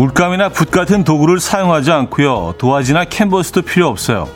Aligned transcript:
물감이나 0.00 0.48
붓 0.48 0.70
같은 0.70 1.04
도구를 1.04 1.40
사용하지 1.40 1.92
않고요. 1.92 2.54
도화지나 2.56 3.04
캔버스도 3.04 3.60
필요 3.60 3.86
없어요. 3.86 4.30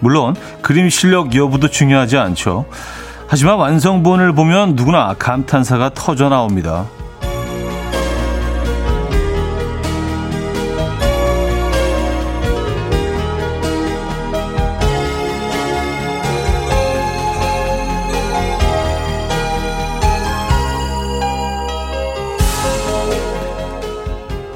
물론 0.00 0.36
그림 0.60 0.90
실력 0.90 1.34
여부도 1.34 1.68
중요하지 1.68 2.18
않죠. 2.18 2.66
하지만 3.26 3.56
완성본을 3.56 4.34
보면 4.34 4.74
누구나 4.74 5.14
감탄사가 5.18 5.92
터져 5.94 6.28
나옵니다. 6.28 6.84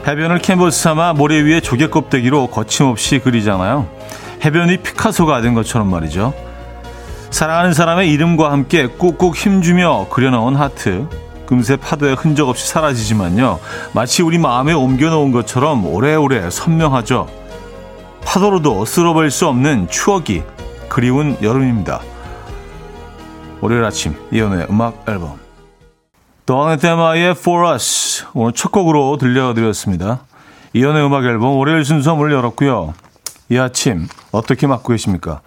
해변을 0.06 0.38
캔버스 0.38 0.82
삼아 0.82 1.14
모래 1.14 1.40
위에 1.40 1.60
조개 1.60 1.88
껍데기로 1.88 2.46
거침없이 2.46 3.18
그리잖아요. 3.18 3.88
해변이 4.44 4.76
피카소가 4.76 5.40
된 5.40 5.54
것처럼 5.54 5.90
말이죠. 5.90 6.32
사랑하는 7.30 7.72
사람의 7.72 8.12
이름과 8.12 8.52
함께 8.52 8.86
꾹꾹 8.86 9.34
힘주며 9.34 10.06
그려놓은 10.10 10.54
하트. 10.54 11.08
금세 11.46 11.76
파도에 11.76 12.12
흔적 12.12 12.48
없이 12.48 12.68
사라지지만요. 12.68 13.58
마치 13.92 14.22
우리 14.22 14.38
마음에 14.38 14.72
옮겨놓은 14.72 15.32
것처럼 15.32 15.84
오래오래 15.86 16.50
선명하죠. 16.50 17.28
파도로도 18.24 18.84
쓸어버릴 18.84 19.30
수 19.30 19.48
없는 19.48 19.88
추억이 19.88 20.42
그리운 20.88 21.36
여름입니다. 21.42 22.00
월요일 23.60 23.84
아침 23.84 24.14
이연의 24.32 24.66
음악 24.70 25.04
앨범 25.08 25.45
더하네 26.46 26.76
테마의 26.76 27.30
For 27.30 27.72
Us 27.74 28.24
오늘 28.32 28.52
첫 28.52 28.70
곡으로 28.70 29.16
들려드렸습니다. 29.16 30.20
이연의 30.74 31.04
음악 31.04 31.24
앨범 31.24 31.56
월요일 31.56 31.84
순서 31.84 32.14
문을 32.14 32.32
열었고요. 32.32 32.94
이 33.48 33.58
아침 33.58 34.06
어떻게 34.30 34.68
맞고 34.68 34.92
계십니까? 34.92 35.40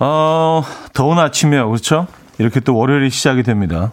어, 0.00 0.64
더운 0.92 1.20
아침이에요. 1.20 1.68
그렇죠? 1.68 2.08
이렇게 2.38 2.58
또 2.58 2.76
월요일이 2.76 3.10
시작이 3.10 3.44
됩니다. 3.44 3.92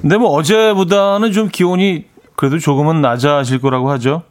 근데 0.00 0.16
뭐 0.16 0.30
어제보다는 0.30 1.32
좀 1.32 1.50
기온이 1.50 2.06
그래도 2.36 2.58
조금은 2.58 3.02
낮아질 3.02 3.60
거라고 3.60 3.90
하죠. 3.90 4.22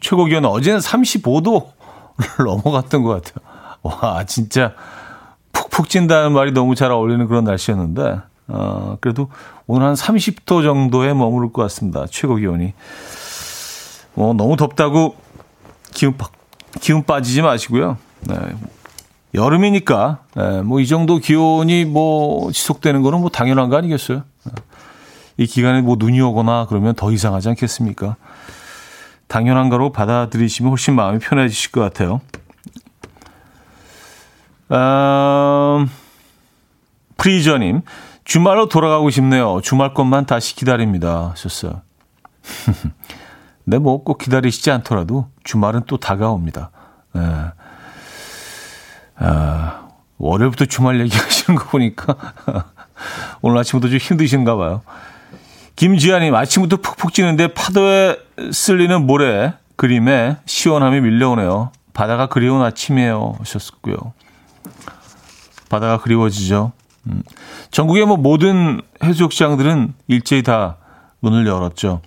최고 0.00 0.26
기온 0.26 0.44
어제는 0.44 0.80
35도를 0.80 1.64
넘어갔던 2.44 3.04
것 3.04 3.22
같아요. 3.22 3.46
와, 3.82 4.24
진짜 4.24 4.74
푹푹 5.72 5.88
찐다는 5.88 6.32
말이 6.32 6.52
너무 6.52 6.74
잘 6.74 6.92
어울리는 6.92 7.26
그런 7.26 7.44
날씨였는데, 7.44 8.20
어, 8.48 8.98
그래도 9.00 9.30
오늘 9.66 9.86
한 9.86 9.94
30도 9.94 10.62
정도에 10.62 11.14
머무를 11.14 11.50
것 11.50 11.62
같습니다. 11.62 12.04
최고 12.10 12.36
기온이. 12.36 12.74
뭐, 14.14 14.34
너무 14.34 14.56
덥다고 14.56 15.16
기운, 15.92 16.14
기운 16.80 17.02
빠지지 17.02 17.40
마시고요. 17.40 17.96
네. 18.20 18.36
여름이니까, 19.34 20.18
네, 20.36 20.60
뭐이 20.60 20.86
정도 20.86 21.16
기온이 21.16 21.86
뭐 21.86 22.52
지속되는 22.52 23.00
거는 23.00 23.20
뭐 23.20 23.30
당연한 23.30 23.70
거 23.70 23.78
아니겠어요? 23.78 24.24
네. 24.44 24.52
이 25.38 25.46
기간에 25.46 25.80
뭐 25.80 25.96
눈이 25.98 26.20
오거나 26.20 26.66
그러면 26.68 26.94
더 26.94 27.10
이상하지 27.10 27.48
않겠습니까? 27.48 28.16
당연한 29.26 29.70
거로 29.70 29.90
받아들이시면 29.90 30.70
훨씬 30.70 30.94
마음이 30.94 31.18
편해지실 31.18 31.72
것 31.72 31.80
같아요. 31.80 32.20
음, 34.72 35.88
프리저님, 37.16 37.82
주말로 38.24 38.68
돌아가고 38.68 39.10
싶네요. 39.10 39.60
주말 39.62 39.94
것만 39.94 40.26
다시 40.26 40.54
기다립니다. 40.56 41.30
하셨어요. 41.32 41.82
네, 43.64 43.78
뭐 43.78 44.02
꼭 44.02 44.18
기다리시지 44.18 44.70
않더라도 44.70 45.28
주말은 45.44 45.82
또 45.86 45.98
다가옵니다. 45.98 46.70
네. 47.14 47.22
아, 49.16 49.88
월요일부터 50.18 50.64
주말 50.64 51.00
얘기하시는 51.00 51.56
거 51.58 51.66
보니까 51.66 52.16
오늘 53.42 53.58
아침부터 53.58 53.88
좀 53.90 53.98
힘드신가 53.98 54.56
봐요. 54.56 54.82
김지아님, 55.76 56.34
아침부터 56.34 56.76
푹푹 56.80 57.12
찌는데 57.14 57.48
파도에 57.54 58.16
쓸리는 58.52 59.06
모래 59.06 59.54
그림에 59.76 60.36
시원함이 60.46 61.00
밀려오네요. 61.00 61.72
바다가 61.92 62.26
그리운 62.26 62.62
아침이에요. 62.62 63.34
하셨고요. 63.38 63.96
바다가 65.68 65.98
그리워지죠. 65.98 66.72
음. 67.06 67.22
전국의 67.70 68.06
뭐 68.06 68.16
모든 68.16 68.80
해수욕장들은 69.02 69.94
일제히 70.08 70.42
다 70.42 70.76
문을 71.20 71.46
열었죠. 71.46 72.02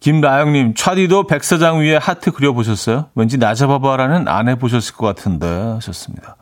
김나영님, 0.00 0.74
차디도 0.74 1.26
백사장 1.26 1.80
위에 1.80 1.96
하트 1.96 2.32
그려보셨어요? 2.32 3.06
왠지 3.14 3.36
나 3.36 3.54
잡아봐라는 3.54 4.28
안 4.28 4.48
해보셨을 4.48 4.94
것 4.94 5.06
같은데 5.06 5.46
하셨습니다. 5.46 6.36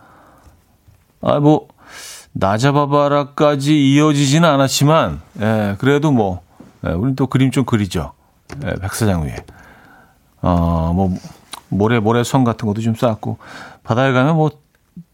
아, 1.20 1.40
뭐, 1.40 1.66
나 2.32 2.56
잡아봐라까지 2.56 3.94
이어지지는 3.94 4.48
않았지만, 4.48 5.20
예, 5.40 5.76
그래도 5.78 6.12
뭐, 6.12 6.42
예, 6.86 6.90
우린 6.90 7.16
또 7.16 7.26
그림 7.26 7.50
좀 7.50 7.64
그리죠. 7.64 8.12
예, 8.64 8.74
백사장 8.74 9.24
위에. 9.24 9.34
어, 10.40 10.92
뭐, 10.94 11.12
모래, 11.68 11.98
모래성 11.98 12.44
같은 12.44 12.66
것도 12.66 12.80
좀 12.80 12.94
쌓았고, 12.94 13.38
바다에 13.84 14.12
가면 14.12 14.36
뭐, 14.36 14.50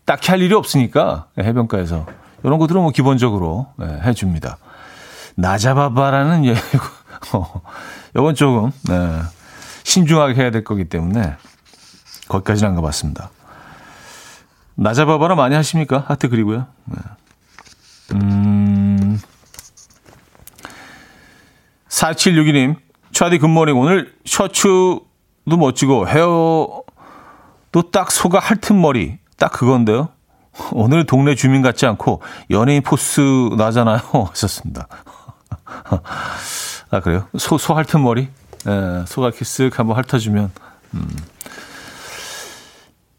딱히 0.04 0.30
할 0.30 0.42
일이 0.42 0.54
없으니까 0.54 1.28
해변가에서 1.38 2.06
이런 2.44 2.58
것들은 2.58 2.80
뭐 2.82 2.90
기본적으로 2.90 3.68
네, 3.76 3.86
해줍니다. 4.04 4.58
나 5.34 5.58
잡아봐라는 5.58 6.44
예, 6.46 6.54
어, 7.32 7.62
이건 8.14 8.34
조금 8.34 8.70
네, 8.88 9.22
신중하게 9.82 10.34
해야 10.34 10.50
될 10.50 10.62
거기 10.62 10.84
때문에 10.84 11.36
거기까지는 12.28 12.70
안 12.70 12.76
가봤습니다. 12.76 13.30
나 14.76 14.92
잡아봐라 14.92 15.34
많이 15.36 15.54
하십니까? 15.54 16.04
하트 16.06 16.28
그리고요. 16.28 16.66
네. 16.84 16.96
음, 18.12 19.20
4762님, 21.88 22.76
차디 23.12 23.38
good 23.38 23.51
morning. 23.51 23.78
오늘 23.78 24.12
셔츠 24.24 24.68
도 25.48 25.56
멋지고 25.56 26.08
헤어도 26.08 27.90
딱 27.92 28.10
소가 28.10 28.38
핥은 28.38 28.80
머리. 28.80 29.18
딱 29.36 29.52
그건데요. 29.52 30.08
오늘 30.72 31.04
동네 31.04 31.34
주민 31.34 31.62
같지 31.62 31.86
않고 31.86 32.22
연예인 32.50 32.82
포스 32.82 33.20
나잖아요. 33.56 34.00
하셨습니다. 34.30 34.86
아, 36.90 37.00
그래요? 37.00 37.26
소, 37.36 37.58
소 37.58 37.74
핥은 37.74 38.02
머리? 38.02 38.28
예, 38.66 39.04
소가 39.06 39.28
이렇게 39.28 39.44
쓱 39.44 39.74
한번 39.74 39.96
핥아주면, 39.96 40.50
음. 40.94 41.16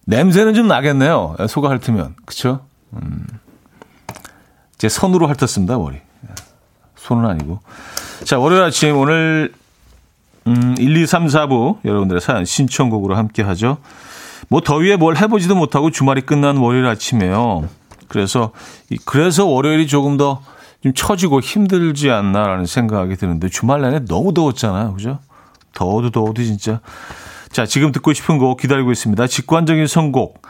냄새는 0.06 0.54
좀 0.54 0.68
나겠네요. 0.68 1.36
예, 1.40 1.48
소가 1.48 1.70
핥으면. 1.70 2.16
그쵸? 2.26 2.66
음. 2.94 3.28
제 4.78 4.90
손으로 4.90 5.28
핥았습니다, 5.28 5.78
머리. 5.78 5.98
예, 5.98 6.36
손은 6.96 7.30
아니고. 7.30 7.60
자, 8.24 8.40
월요일 8.40 8.64
아침 8.64 8.98
오늘, 8.98 9.54
음, 10.48 10.76
1, 10.78 10.98
2, 10.98 11.08
3, 11.08 11.28
4부 11.28 11.84
여러분들의 11.86 12.22
사연 12.22 12.46
신청곡으로 12.46 13.16
함께 13.16 13.42
하죠. 13.42 13.78
뭐 14.48 14.62
더위에 14.62 14.96
뭘 14.96 15.18
해보지도 15.18 15.56
못하고 15.56 15.90
주말이 15.90 16.22
끝난 16.22 16.58
월요일 16.58 16.86
아침에요. 16.86 17.68
그래서 18.08 18.52
그래서 19.06 19.46
월요일이 19.46 19.88
조금 19.88 20.18
더 20.18 20.42
좀 20.86 20.94
처지고 20.94 21.40
힘들지 21.40 22.12
않나라는 22.12 22.68
생각이 22.68 23.16
드는데 23.16 23.50
주말 23.50 23.82
내내 23.82 24.06
너무 24.06 24.36
더웠잖아요, 24.36 24.94
그죠? 24.94 25.18
더워도 25.74 26.12
더워도 26.12 26.44
진짜. 26.44 26.80
자, 27.52 27.66
지금 27.66 27.92
듣고 27.92 28.14
싶은 28.14 28.38
곡 28.38 28.58
기다리고 28.60 28.92
있습니다. 28.92 29.26
직관적인 29.26 29.88
선곡. 29.88 30.44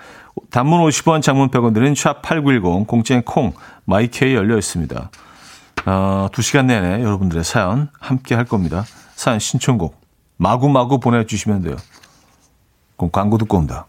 단문 0.52 0.82
50원, 0.82 1.22
장문 1.22 1.52
100원 1.52 1.74
드는 1.74 1.94
샵8910, 1.94 2.86
공짜인 2.86 3.22
콩, 3.22 3.54
마이케이 3.86 4.36
열려 4.36 4.58
있습니다. 4.58 5.10
어, 5.86 6.28
2시간 6.34 6.66
내내 6.66 7.02
여러분들의 7.02 7.46
사연 7.46 7.88
함께 8.02 8.36
할 8.36 8.44
겁니다. 8.44 8.84
사연 9.16 9.40
신청곡 9.40 10.00
마구마구 10.38 11.00
보내주시면 11.00 11.64
돼요. 11.64 11.76
그럼 12.98 13.12
광고 13.12 13.38
듣고 13.38 13.58
온다. 13.58 13.86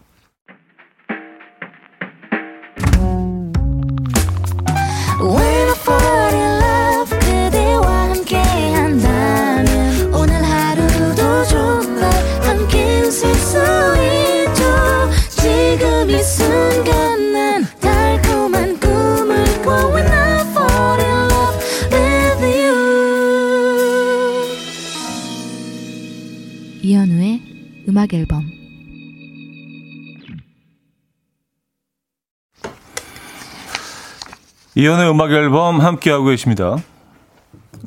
이연의 34.77 35.09
음악 35.09 35.31
앨범 35.31 35.81
함께하고 35.81 36.25
계십니다. 36.25 36.77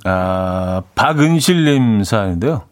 아, 0.04 0.82
박은실님 0.96 2.02
사연인데요. 2.02 2.64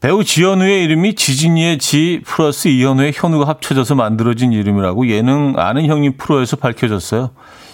배우 0.00 0.22
지현우의 0.22 0.84
이름이 0.84 1.14
지진이의 1.14 1.78
지 1.78 2.20
플러스 2.26 2.68
이현우의 2.68 3.12
현우가 3.14 3.48
합쳐져서 3.48 3.94
만들어진 3.94 4.52
이름이라고 4.52 5.08
예능 5.08 5.54
아는 5.56 5.86
형님 5.86 6.18
프로에서 6.18 6.56
밝혀졌어요. 6.56 7.30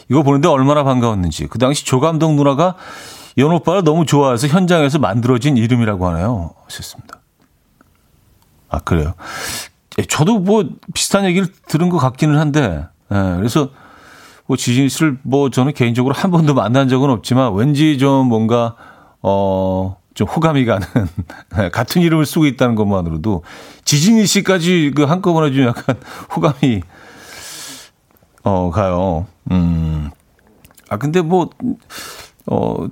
이거 0.08 0.22
보는데 0.22 0.46
얼마나 0.46 0.84
반가웠는지. 0.84 1.48
그 1.48 1.58
당시 1.58 1.84
조감독 1.84 2.34
누나가 2.34 2.76
이현 3.34 3.50
오빠를 3.50 3.82
너무 3.82 4.06
좋아해서 4.06 4.46
현장에서 4.46 5.00
만들어진 5.00 5.56
이름이라고 5.56 6.06
하네요. 6.10 6.54
하셨습니다. 6.66 7.18
아, 8.68 8.78
그래요. 8.78 9.14
예, 9.98 10.04
저도 10.04 10.38
뭐 10.38 10.64
비슷한 10.94 11.24
얘기를 11.24 11.48
들은 11.66 11.88
것 11.88 11.98
같기는 11.98 12.38
한데, 12.38 12.86
예, 13.12 13.16
그래서 13.36 13.70
뭐 14.46 14.56
지진 14.56 14.88
씨를 14.88 15.18
뭐 15.22 15.50
저는 15.50 15.72
개인적으로 15.72 16.14
한 16.14 16.30
번도 16.30 16.54
만난 16.54 16.88
적은 16.88 17.10
없지만 17.10 17.54
왠지 17.54 17.98
좀 17.98 18.26
뭔가, 18.26 18.76
어, 19.22 19.96
좀 20.14 20.28
호감이 20.28 20.64
가는 20.66 20.86
같은 21.72 22.02
이름을 22.02 22.26
쓰고 22.26 22.44
있다는 22.46 22.74
것만으로도 22.74 23.44
지진이 23.84 24.26
씨까지 24.26 24.92
그 24.94 25.04
한꺼번에 25.04 25.52
좀 25.52 25.64
약간 25.66 25.96
호감이 26.36 26.82
어 28.44 28.70
가요. 28.70 29.26
음. 29.50 30.10
아 30.90 30.98
근데 30.98 31.22
뭐 31.22 31.48
어. 32.46 32.88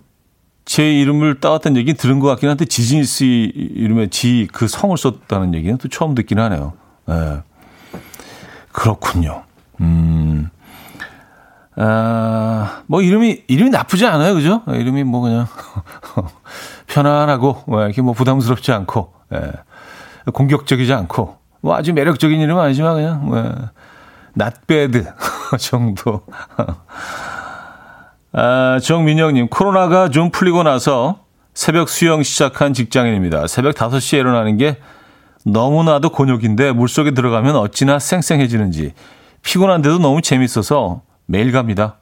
제 0.67 0.89
이름을 1.01 1.41
따왔다는 1.41 1.77
얘기는 1.79 1.97
들은 1.97 2.21
것 2.21 2.29
같긴 2.29 2.49
한데 2.49 2.65
지진 2.65 3.03
씨 3.03 3.51
이름에 3.55 4.07
지 4.07 4.47
그 4.53 4.69
성을 4.69 4.97
썼다는 4.97 5.53
얘기는 5.55 5.77
또 5.79 5.89
처음 5.89 6.15
듣긴 6.15 6.39
하네요. 6.39 6.75
예. 7.09 7.13
네. 7.13 7.43
그렇군요. 8.71 9.43
음. 9.81 10.49
아, 11.83 12.83
뭐 12.87 13.01
이름이 13.01 13.45
이름이 13.49 13.71
나쁘지 13.71 14.05
않아요, 14.05 14.35
그죠? 14.35 14.63
이름이 14.69 15.03
뭐 15.05 15.23
그냥 15.23 15.47
편안하고 16.87 17.63
뭐 17.67 17.85
이렇게 17.85 18.03
뭐 18.03 18.13
부담스럽지 18.13 18.71
않고 18.71 19.15
예. 19.33 19.53
공격적이지 20.31 20.93
않고 20.93 21.39
뭐 21.63 21.75
아주 21.75 21.95
매력적인 21.95 22.39
이름은 22.39 22.63
아니지만 22.63 22.95
그냥 22.97 23.27
뭐 23.27 23.55
낫배드 24.35 25.07
정도. 25.59 26.27
아, 28.33 28.79
정민영님 28.83 29.49
코로나가 29.49 30.11
좀 30.11 30.31
풀리고 30.31 30.63
나서 30.63 31.25
새벽 31.55 31.89
수영 31.89 32.23
시작한 32.23 32.75
직장인입니다. 32.75 33.47
새벽 33.47 33.75
5시에 33.75 34.19
일어나는 34.19 34.59
게 34.59 34.77
너무나도 35.47 36.11
곤욕인데 36.11 36.73
물속에 36.73 37.13
들어가면 37.13 37.57
어찌나 37.57 37.99
쌩쌩해지는지 37.99 38.93
피곤한데도 39.43 39.99
너무 39.99 40.21
재밌어서 40.21 41.01
매일 41.31 41.53
갑니다. 41.53 41.97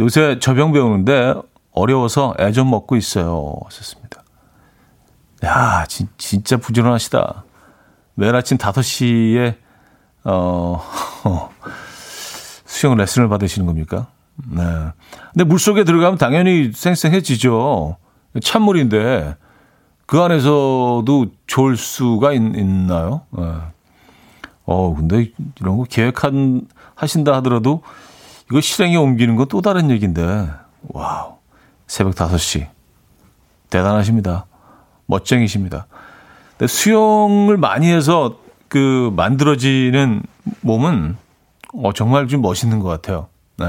요새 0.00 0.40
저병 0.40 0.72
배우는데 0.72 1.34
어려워서 1.70 2.34
애 2.40 2.50
좀 2.50 2.70
먹고 2.70 2.96
있어요. 2.96 3.54
하셨습니다. 3.66 4.24
야, 5.44 5.84
진, 5.86 6.08
진짜 6.18 6.56
부지런하시다. 6.56 7.44
매일 8.14 8.34
아침 8.34 8.58
5시에, 8.58 9.56
어, 10.24 10.82
수영 12.66 12.96
레슨을 12.96 13.28
받으시는 13.28 13.66
겁니까? 13.66 14.08
네. 14.48 14.64
근데 15.32 15.44
물 15.44 15.60
속에 15.60 15.84
들어가면 15.84 16.18
당연히 16.18 16.72
쌩쌩해지죠. 16.72 17.96
찬물인데, 18.42 19.36
그 20.06 20.20
안에서도 20.20 21.26
좋을 21.46 21.76
수가 21.76 22.32
있, 22.32 22.40
나요 22.40 23.22
네. 23.30 23.44
어, 24.64 24.94
근데 24.96 25.30
이런 25.60 25.76
거 25.76 25.84
계획한, 25.84 26.66
하신다 26.96 27.34
하더라도 27.36 27.82
이거 28.54 28.60
실행에 28.60 28.94
옮기는 28.96 29.34
건 29.34 29.48
또 29.48 29.60
다른 29.60 29.90
얘기인데, 29.90 30.48
와우. 30.82 31.38
새벽 31.88 32.14
5시. 32.14 32.68
대단하십니다. 33.68 34.46
멋쟁이십니다. 35.06 35.88
근데 36.56 36.68
수영을 36.68 37.56
많이 37.56 37.90
해서 37.90 38.38
그 38.68 39.10
만들어지는 39.16 40.22
몸은 40.60 41.16
어, 41.74 41.92
정말 41.92 42.28
좀 42.28 42.42
멋있는 42.42 42.78
것 42.78 42.88
같아요. 42.88 43.26
네. 43.56 43.66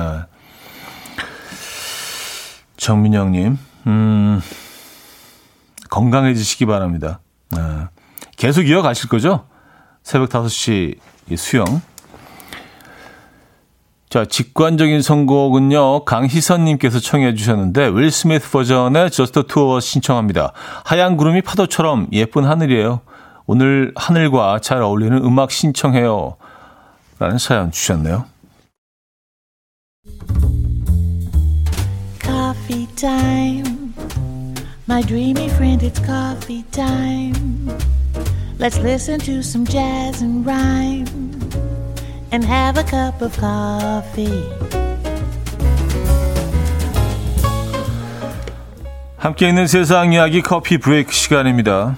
정민영님, 2.78 3.58
음, 3.88 4.42
건강해지시기 5.90 6.68
바랍니다. 6.68 7.22
네. 7.50 7.60
계속 8.38 8.62
이어가실 8.68 9.10
거죠? 9.10 9.48
새벽 10.04 10.30
5시 10.30 11.00
수영. 11.38 11.82
자, 14.16 14.24
직관적인 14.24 15.02
선곡은요, 15.02 16.06
강희선님께서 16.06 17.02
청해 17.02 17.36
주셨는데, 17.36 17.90
윌 17.90 18.10
스미스 18.10 18.50
버전의 18.50 19.12
Just 19.12 19.44
the 19.46 19.57
Two 19.57 19.67
of 19.67 19.75
Us 19.75 19.82
신청합니다. 19.82 20.54
하얀 20.86 21.18
구름이 21.18 21.42
파도처럼 21.42 22.08
예쁜 22.14 22.46
하늘이에요. 22.46 23.02
오늘 23.46 23.92
하늘과 23.98 24.60
잘 24.62 24.82
어울리는 24.82 25.18
음악 25.18 25.52
신청해요. 25.52 26.38
라는 27.20 27.38
사연 27.38 27.72
주셨네요. 27.72 28.24
Coffee. 32.24 32.88
My 34.88 35.04
dreamy 35.04 35.50
friend, 35.50 35.86
it's 35.86 36.00
coffee 36.00 36.64
time. 36.72 37.70
Let's 38.60 38.80
listen 38.80 39.20
to 39.26 39.40
some 39.40 39.66
jazz 39.66 40.24
and 40.24 40.50
rhyme. 40.50 41.35
And 42.36 42.46
have 42.46 42.78
a 42.78 42.84
cup 42.86 43.24
of 43.24 43.34
coffee. 43.40 44.44
함께 49.16 49.48
있는 49.48 49.68
세상 49.68 50.12
이야기 50.12 50.42
커피 50.42 50.78
브레이크 50.78 51.14
시간입니다. 51.14 51.96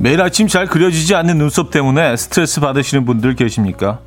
매일 0.00 0.20
아침 0.20 0.48
잘 0.48 0.66
그려지지 0.66 1.14
않는 1.14 1.38
눈썹 1.38 1.70
때문에 1.70 2.16
스트레스 2.16 2.58
받으시는 2.58 3.04
분들 3.04 3.36
계십니까? 3.36 4.00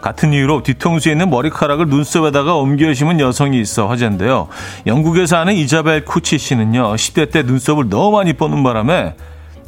같은 0.00 0.32
이유로 0.32 0.62
뒤통수에 0.62 1.12
있는 1.12 1.30
머리카락을 1.30 1.88
눈썹에다가 1.88 2.54
옮겨 2.54 2.92
심은 2.94 3.20
여성이 3.20 3.60
있어 3.60 3.88
화제인데요. 3.88 4.48
영국에서 4.86 5.38
하는 5.38 5.54
이자벨 5.54 6.04
쿠치 6.04 6.38
씨는요. 6.38 6.94
10대 6.94 7.30
때 7.30 7.42
눈썹을 7.42 7.88
너무 7.88 8.16
많이 8.16 8.32
뻗는 8.32 8.62
바람에 8.62 9.14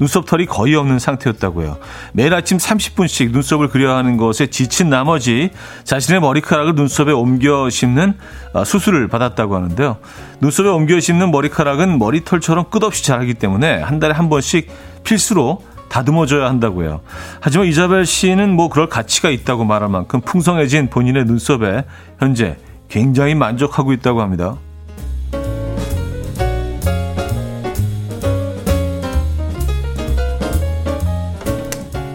눈썹털이 0.00 0.46
거의 0.46 0.74
없는 0.74 0.98
상태였다고요. 0.98 1.76
매일 2.14 2.32
아침 2.34 2.56
30분씩 2.56 3.32
눈썹을 3.32 3.68
그려 3.68 3.94
하는 3.96 4.16
것에 4.16 4.46
지친 4.46 4.88
나머지 4.88 5.50
자신의 5.84 6.20
머리카락을 6.22 6.74
눈썹에 6.74 7.12
옮겨 7.12 7.68
심는 7.68 8.14
아, 8.54 8.64
수술을 8.64 9.08
받았다고 9.08 9.54
하는데요. 9.54 9.98
눈썹에 10.40 10.68
옮겨 10.68 10.98
심는 10.98 11.30
머리카락은 11.30 11.98
머리털처럼 11.98 12.70
끝없이 12.70 13.04
자라기 13.04 13.34
때문에 13.34 13.80
한 13.82 14.00
달에 14.00 14.14
한 14.14 14.30
번씩 14.30 14.70
필수로 15.04 15.62
다듬어줘야 15.90 16.46
한다고요. 16.48 17.00
하지만 17.40 17.66
이자벨 17.66 18.06
씨는 18.06 18.54
뭐 18.54 18.68
그럴 18.68 18.88
가치가 18.88 19.28
있다고 19.28 19.64
말할 19.64 19.88
만큼 19.90 20.20
풍성해진 20.20 20.88
본인의 20.88 21.24
눈썹에 21.24 21.84
현재 22.18 22.56
굉장히 22.88 23.34
만족하고 23.34 23.92
있다고 23.92 24.22
합니다. 24.22 24.56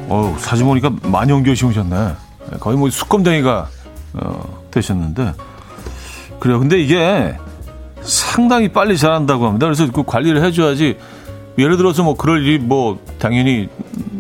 어 0.07 0.35
사진 0.39 0.65
보니까 0.65 0.91
많이 1.03 1.33
옮겨 1.33 1.53
심으셨네. 1.53 2.13
거의 2.61 2.77
뭐 2.77 2.89
수검댕이가 2.89 3.67
어, 4.13 4.63
되셨는데 4.71 5.33
그래요. 6.39 6.59
근데 6.59 6.79
이게 6.79 7.35
상당히 8.01 8.69
빨리 8.69 8.97
자란다고 8.97 9.47
합니다. 9.47 9.65
그래서 9.65 9.91
그 9.91 10.03
관리를 10.03 10.41
해줘야지 10.45 10.97
예를 11.57 11.75
들어서 11.75 12.03
뭐 12.03 12.15
그럴 12.15 12.45
일이 12.45 12.57
뭐 12.59 12.99
당연히 13.25 13.69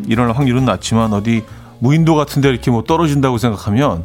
일어날 0.07 0.35
확률은 0.35 0.65
낮지만 0.65 1.13
어디 1.13 1.43
무인도 1.77 2.15
같은 2.15 2.41
데 2.41 2.49
이렇게 2.49 2.71
뭐 2.71 2.81
떨어진다고 2.81 3.37
생각하면 3.37 4.03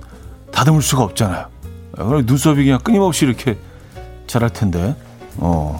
다듬을 0.52 0.83
수가 0.83 1.04
없잖아요. 1.04 1.47
그럼 1.92 2.26
눈썹이 2.26 2.57
그냥 2.57 2.80
끊임없이 2.80 3.25
이렇게 3.25 3.57
자랄 4.26 4.50
텐데, 4.50 4.95
어, 5.38 5.78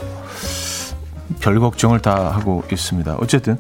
별 1.41 1.61
걱정을 1.61 2.01
다 2.01 2.31
하고 2.31 2.65
있습니다. 2.73 3.17
어쨌든, 3.21 3.59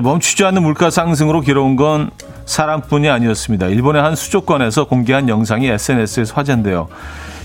멈추지 0.00 0.44
않는 0.44 0.62
물가 0.62 0.90
상승으로 0.90 1.40
길어온 1.40 1.74
건 1.74 2.10
사람뿐이 2.46 3.10
아니었습니다. 3.10 3.66
일본의 3.66 4.02
한 4.02 4.14
수족관에서 4.14 4.86
공개한 4.86 5.28
영상이 5.28 5.66
SNS에서 5.66 6.34
화제인데요. 6.34 6.86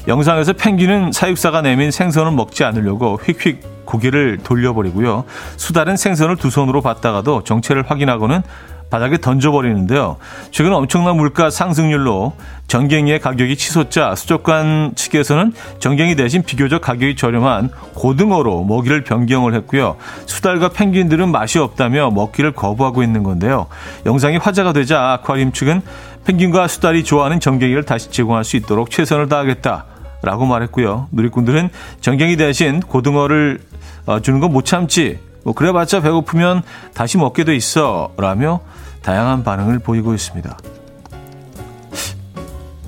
영상에서 0.08 0.54
펭귄은 0.54 1.12
사육사가 1.12 1.62
내민 1.62 1.92
생선을 1.92 2.32
먹지 2.32 2.64
않으려고 2.64 3.20
휙휙 3.24 3.86
고개를 3.86 4.40
돌려버리고요. 4.44 5.26
수다른 5.58 5.98
생선을 5.98 6.38
두 6.38 6.50
손으로 6.50 6.82
받다가도 6.82 7.44
정체를 7.44 7.90
확인하고는 7.90 8.42
바닥에 8.90 9.18
던져버리는데요. 9.18 10.18
최근 10.52 10.74
엄청난 10.74 11.18
물가 11.18 11.50
상승률로 11.50 12.34
전갱이의 12.68 13.20
가격이 13.20 13.58
치솟자 13.58 14.16
수족관 14.16 14.94
측에서는 14.96 15.54
전갱이 15.80 16.16
대신 16.16 16.44
비교적 16.44 16.82
가격이 16.82 17.16
저렴한 17.16 17.72
고등어로 17.96 18.64
먹이를 18.64 19.04
변경을 19.04 19.56
했고요. 19.56 19.98
수달과 20.28 20.70
펭귄들은 20.70 21.30
맛이 21.32 21.58
없다며 21.60 22.12
먹기를 22.12 22.52
거부하고 22.52 23.02
있는 23.02 23.24
건데요. 23.24 23.68
영상이 24.06 24.38
화제가 24.38 24.74
되자 24.74 25.14
아쿠아리움 25.14 25.52
측은 25.52 25.82
펭귄과 26.26 26.68
수달이 26.68 27.04
좋아하는 27.04 27.40
전갱이를 27.40 27.84
다시 27.84 28.12
제공할 28.12 28.44
수 28.44 28.56
있도록 28.56 28.92
최선을 28.92 29.30
다하겠다. 29.30 29.95
라고 30.26 30.46
말했고요. 30.46 31.08
누리꾼들은 31.12 31.70
전갱이 32.02 32.36
대신 32.38 32.80
고등어를 32.82 33.62
어, 34.08 34.20
주는 34.20 34.40
건 34.40 34.52
못 34.52 34.66
참지. 34.66 35.20
뭐 35.44 35.54
그래봤자 35.54 36.02
배고프면 36.02 36.64
다시 36.94 37.18
먹게 37.18 37.44
돼 37.44 37.56
있어. 37.56 38.12
라며 38.18 38.62
다양한 39.04 39.44
반응을 39.44 39.80
보이고 39.80 40.14
있습니다. 40.14 40.58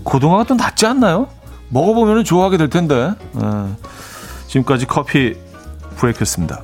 고등어가 0.03 0.44
또 0.46 0.56
낫지 0.56 0.86
않나요? 0.88 1.27
먹어보면 1.70 2.24
좋아하게 2.24 2.58
될 2.58 2.70
텐데. 2.70 3.12
어, 3.34 3.77
지금까지 4.48 4.86
커피 4.88 5.36
브레이크였습니다. 5.98 6.63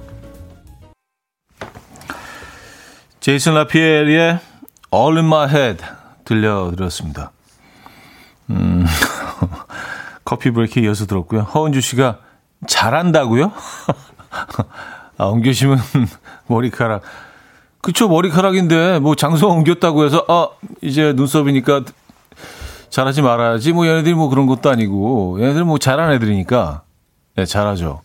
제이슨 3.20 3.54
라피엘의 3.54 4.40
All 4.94 5.18
in 5.18 5.26
My 5.26 5.50
Head 5.50 5.84
들려드렸습니다. 6.26 7.32
음, 8.50 8.86
커피 10.26 10.52
브레이크 10.52 10.80
이어서 10.80 11.06
들었고요. 11.06 11.42
허은주 11.42 11.82
씨가 11.82 12.20
잘한다고요? 12.68 13.52
아, 15.18 15.26
옮겨시면 15.26 15.78
머리카락. 16.48 17.02
그쵸, 17.82 18.08
머리카락인데, 18.08 19.00
뭐, 19.00 19.16
장소 19.16 19.50
옮겼다고 19.50 20.06
해서, 20.06 20.26
아, 20.30 20.48
이제 20.82 21.14
눈썹이니까 21.14 21.84
잘하지 22.90 23.22
말아야지. 23.22 23.74
뭐, 23.74 23.86
얘네들이 23.86 24.14
뭐 24.16 24.30
그런 24.30 24.46
것도 24.46 24.70
아니고, 24.70 25.40
얘네들 25.42 25.66
뭐 25.66 25.78
잘하는 25.78 26.16
애들이니까, 26.16 26.84
네, 27.36 27.46
잘하죠. 27.46 28.02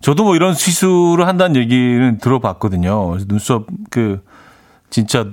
저도 0.00 0.24
뭐 0.24 0.36
이런 0.36 0.54
시술을 0.54 1.26
한다는 1.26 1.56
얘기는 1.56 2.18
들어봤거든요. 2.18 3.18
눈썹, 3.28 3.66
그, 3.90 4.24
진짜, 4.90 5.26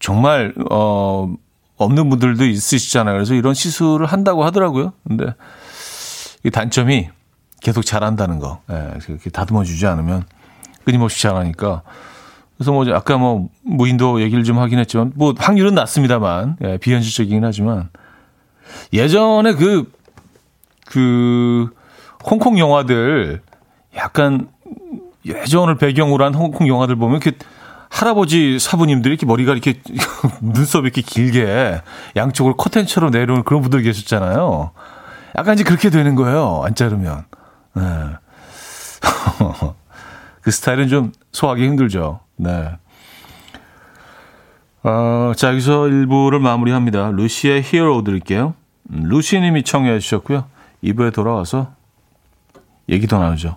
정말, 0.00 0.52
어, 0.70 1.32
없는 1.84 2.10
분들도 2.10 2.44
있으시잖아요. 2.44 3.14
그래서 3.14 3.34
이런 3.34 3.54
시술을 3.54 4.06
한다고 4.06 4.44
하더라고요. 4.44 4.92
근데, 5.06 5.34
이 6.44 6.50
단점이 6.50 7.08
계속 7.60 7.84
잘한다는 7.84 8.38
거. 8.38 8.60
예, 8.70 8.98
그렇게 9.04 9.30
다듬어 9.30 9.64
주지 9.64 9.86
않으면 9.86 10.24
끊임없이 10.84 11.22
잘하니까. 11.22 11.82
그래서 12.56 12.72
뭐 12.72 12.84
아까 12.92 13.16
뭐 13.16 13.48
무인도 13.62 14.20
얘기를 14.20 14.44
좀 14.44 14.58
하긴 14.58 14.78
했지만 14.78 15.12
뭐 15.14 15.34
확률은 15.36 15.74
낮습니다만 15.74 16.56
예, 16.62 16.76
비현실적이긴 16.78 17.44
하지만 17.44 17.88
예전에 18.92 19.52
그그 19.52 19.90
그 20.86 21.70
홍콩 22.24 22.58
영화들 22.58 23.40
약간 23.96 24.48
예전을 25.24 25.76
배경으로 25.76 26.24
한 26.24 26.34
홍콩 26.34 26.68
영화들 26.68 26.96
보면 26.96 27.20
이렇게 27.22 27.36
할아버지 27.90 28.58
사부님들이 28.58 29.12
이렇게 29.12 29.26
머리가 29.26 29.52
이렇게 29.52 29.80
눈썹이 30.40 30.84
이렇게 30.84 31.02
길게 31.02 31.82
양쪽으로 32.16 32.56
커튼처럼 32.56 33.10
내려오는 33.10 33.44
그런 33.44 33.60
분들 33.60 33.82
계셨잖아요. 33.82 34.70
약간 35.36 35.54
이제 35.54 35.64
그렇게 35.64 35.90
되는 35.90 36.14
거예요. 36.14 36.62
안 36.64 36.74
자르면. 36.74 37.24
네. 37.74 37.82
그 40.40 40.50
스타일은 40.50 40.88
좀 40.88 41.12
소화하기 41.32 41.62
힘들죠. 41.62 42.20
네. 42.36 42.70
어, 44.82 45.32
자, 45.36 45.48
여기서 45.48 45.82
1부를 45.82 46.38
마무리합니다. 46.38 47.10
루시의 47.10 47.62
히어로 47.62 48.02
드릴게요. 48.04 48.54
음, 48.90 49.02
루시님이 49.04 49.62
청해 49.64 49.98
주셨고요. 49.98 50.46
2부에 50.82 51.12
돌아와서 51.12 51.72
얘기 52.88 53.06
더 53.06 53.18
나누죠. 53.18 53.56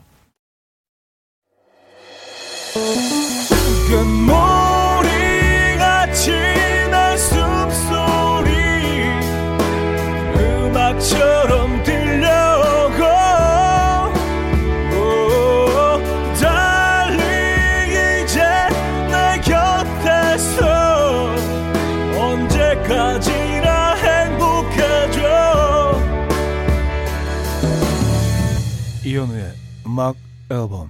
이현우의 29.14 29.54
음악 29.86 30.16
앨범 30.50 30.90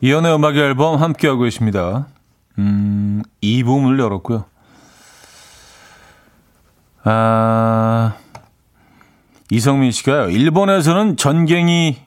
이현우의 0.00 0.34
음악 0.36 0.56
앨범 0.56 1.02
함께하고 1.02 1.42
계십니다. 1.42 2.06
음, 2.58 3.22
2부문을 3.42 4.00
열었고요. 4.00 4.46
아, 7.04 8.14
이성민 9.50 9.90
씨가요. 9.90 10.30
일본에서는 10.30 11.18
전갱이 11.18 11.98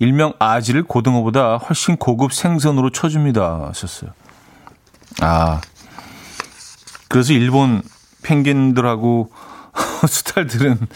일명 0.00 0.32
아지를 0.40 0.82
고등어보다 0.82 1.58
훨씬 1.58 1.98
고급 1.98 2.32
생선으로 2.32 2.90
쳐줍니다. 2.90 3.68
하셨어요. 3.68 4.10
아, 5.20 5.60
그래서 7.08 7.32
일본 7.32 7.80
펭귄들하고 8.24 9.30
수탈들은 10.08 10.78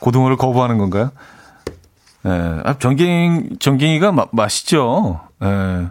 고등어를 0.00 0.36
거부하는 0.36 0.78
건가요? 0.78 1.10
예, 2.26 2.60
아, 2.64 2.78
전갱, 2.78 3.56
전갱이가 3.58 4.12
마, 4.12 4.26
맛있죠. 4.32 5.20
예. 5.42 5.88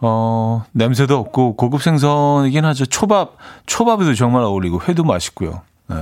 어, 0.00 0.64
냄새도 0.72 1.18
없고 1.18 1.56
고급 1.56 1.82
생선이긴 1.82 2.64
하죠. 2.66 2.84
초밥, 2.86 3.36
초밥에도 3.64 4.14
정말 4.14 4.42
어울리고 4.42 4.82
회도 4.82 5.04
맛있고요. 5.04 5.62
예. 5.92 5.96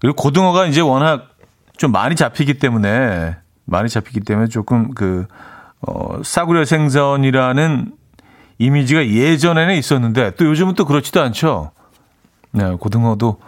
그리고 0.00 0.16
고등어가 0.16 0.66
이제 0.66 0.80
워낙 0.80 1.28
좀 1.76 1.92
많이 1.92 2.16
잡히기 2.16 2.54
때문에 2.54 3.36
많이 3.64 3.88
잡히기 3.88 4.20
때문에 4.20 4.48
조금 4.48 4.94
그 4.94 5.26
어, 5.80 6.22
싸구려 6.22 6.64
생선이라는 6.64 7.92
이미지가 8.58 9.08
예전에는 9.08 9.74
있었는데 9.74 10.36
또 10.36 10.46
요즘은 10.46 10.74
또 10.74 10.86
그렇지도 10.86 11.20
않죠. 11.20 11.72
네, 12.56 12.74
고등어도 12.74 13.38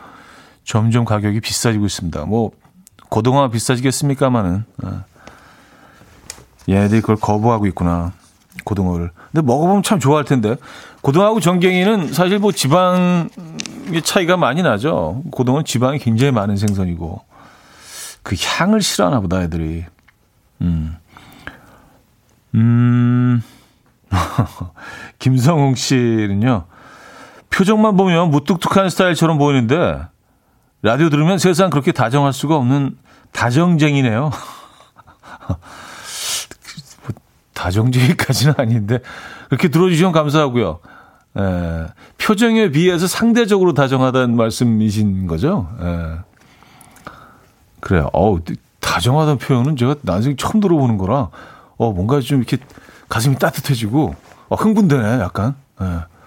점점 0.65 1.07
가격이 1.07 1.41
비싸지고 1.41 1.87
있습니다. 1.87 2.27
뭐 2.27 2.51
고등어가 3.09 3.49
비싸지겠습니까마는 3.49 4.65
네. 4.77 4.91
얘네들이 6.69 7.01
그걸 7.01 7.17
거부하고 7.17 7.67
있구나 7.67 8.13
고등어를. 8.65 9.11
근데 9.33 9.47
먹어보면 9.47 9.83
참 9.83 9.99
좋아할 9.99 10.27
텐데 10.27 10.57
고등어하고 11.01 11.41
전갱이는 11.41 12.13
사실 12.13 12.39
뭐 12.39 12.53
지방의 12.53 13.31
차이가 14.05 14.37
많이 14.37 14.63
나죠. 14.63 15.23
고등어는 15.31 15.65
지방이 15.65 15.99
굉장히 15.99 16.33
많은 16.33 16.59
생선이고 16.59 17.23
그 18.23 18.37
향을 18.39 18.83
싫어하나 18.83 19.21
보다 19.21 19.43
애들이. 19.43 19.87
음. 20.61 20.97
음. 22.55 23.43
김성웅 25.19 25.77
씨는요. 25.77 26.67
표정만 27.59 27.97
보면 27.97 28.31
무뚝뚝한 28.31 28.89
스타일처럼 28.89 29.37
보이는데 29.37 30.01
라디오 30.83 31.11
들으면 31.11 31.39
세상 31.39 31.71
그렇게 31.71 31.91
다정할 31.91 32.33
수가 32.33 32.55
없는 32.55 32.97
다정쟁이네요. 33.33 34.31
다정쟁이까지는 37.55 38.55
아닌데 38.59 39.01
그렇게 39.49 39.67
들어주시면 39.67 40.13
감사하고요. 40.13 40.79
에, 41.37 41.87
표정에 42.19 42.71
비해서 42.71 43.09
상대적으로 43.09 43.75
다정하다는 43.75 44.37
말씀이신 44.37 45.27
거죠? 45.27 45.69
에. 45.81 46.19
그래요. 47.81 48.09
어우, 48.13 48.39
다정하다는 48.79 49.39
표현은 49.39 49.77
제가 49.77 49.97
나중에 50.03 50.37
처음 50.37 50.61
들어보는 50.61 50.97
거라, 50.97 51.31
어, 51.77 51.93
뭔가 51.93 52.21
좀 52.21 52.39
이렇게 52.39 52.59
가슴이 53.09 53.37
따뜻해지고, 53.37 54.15
어, 54.49 54.55
흥분되네, 54.55 55.19
약간. 55.19 55.57
에. 55.81 56.18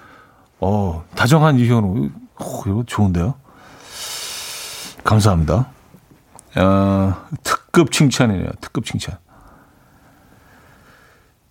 어, 0.61 1.03
다정한 1.15 1.57
이현우. 1.57 2.09
어, 2.35 2.61
이거 2.67 2.83
좋은데요? 2.85 3.33
감사합니다. 5.03 5.67
어, 6.57 7.13
특급 7.43 7.91
칭찬이네요. 7.91 8.49
특급 8.61 8.85
칭찬. 8.85 9.17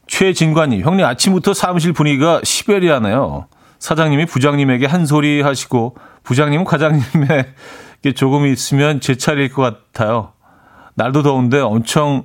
최진관님, 0.07 0.83
형님 0.83 1.05
아침부터 1.05 1.55
사무실 1.55 1.93
분위기가 1.93 2.41
시베리아네요. 2.43 3.47
사장님이 3.79 4.27
부장님에게 4.27 4.87
한 4.87 5.07
소리 5.07 5.41
하시고 5.41 5.97
부장님은 6.23 6.65
과장님에게 6.65 8.13
조금 8.15 8.47
있으면 8.47 9.01
제 9.01 9.17
차례일 9.17 9.53
것 9.53 9.63
같아요. 9.93 10.33
날도 10.95 11.23
더운데 11.23 11.61
엄청 11.61 12.25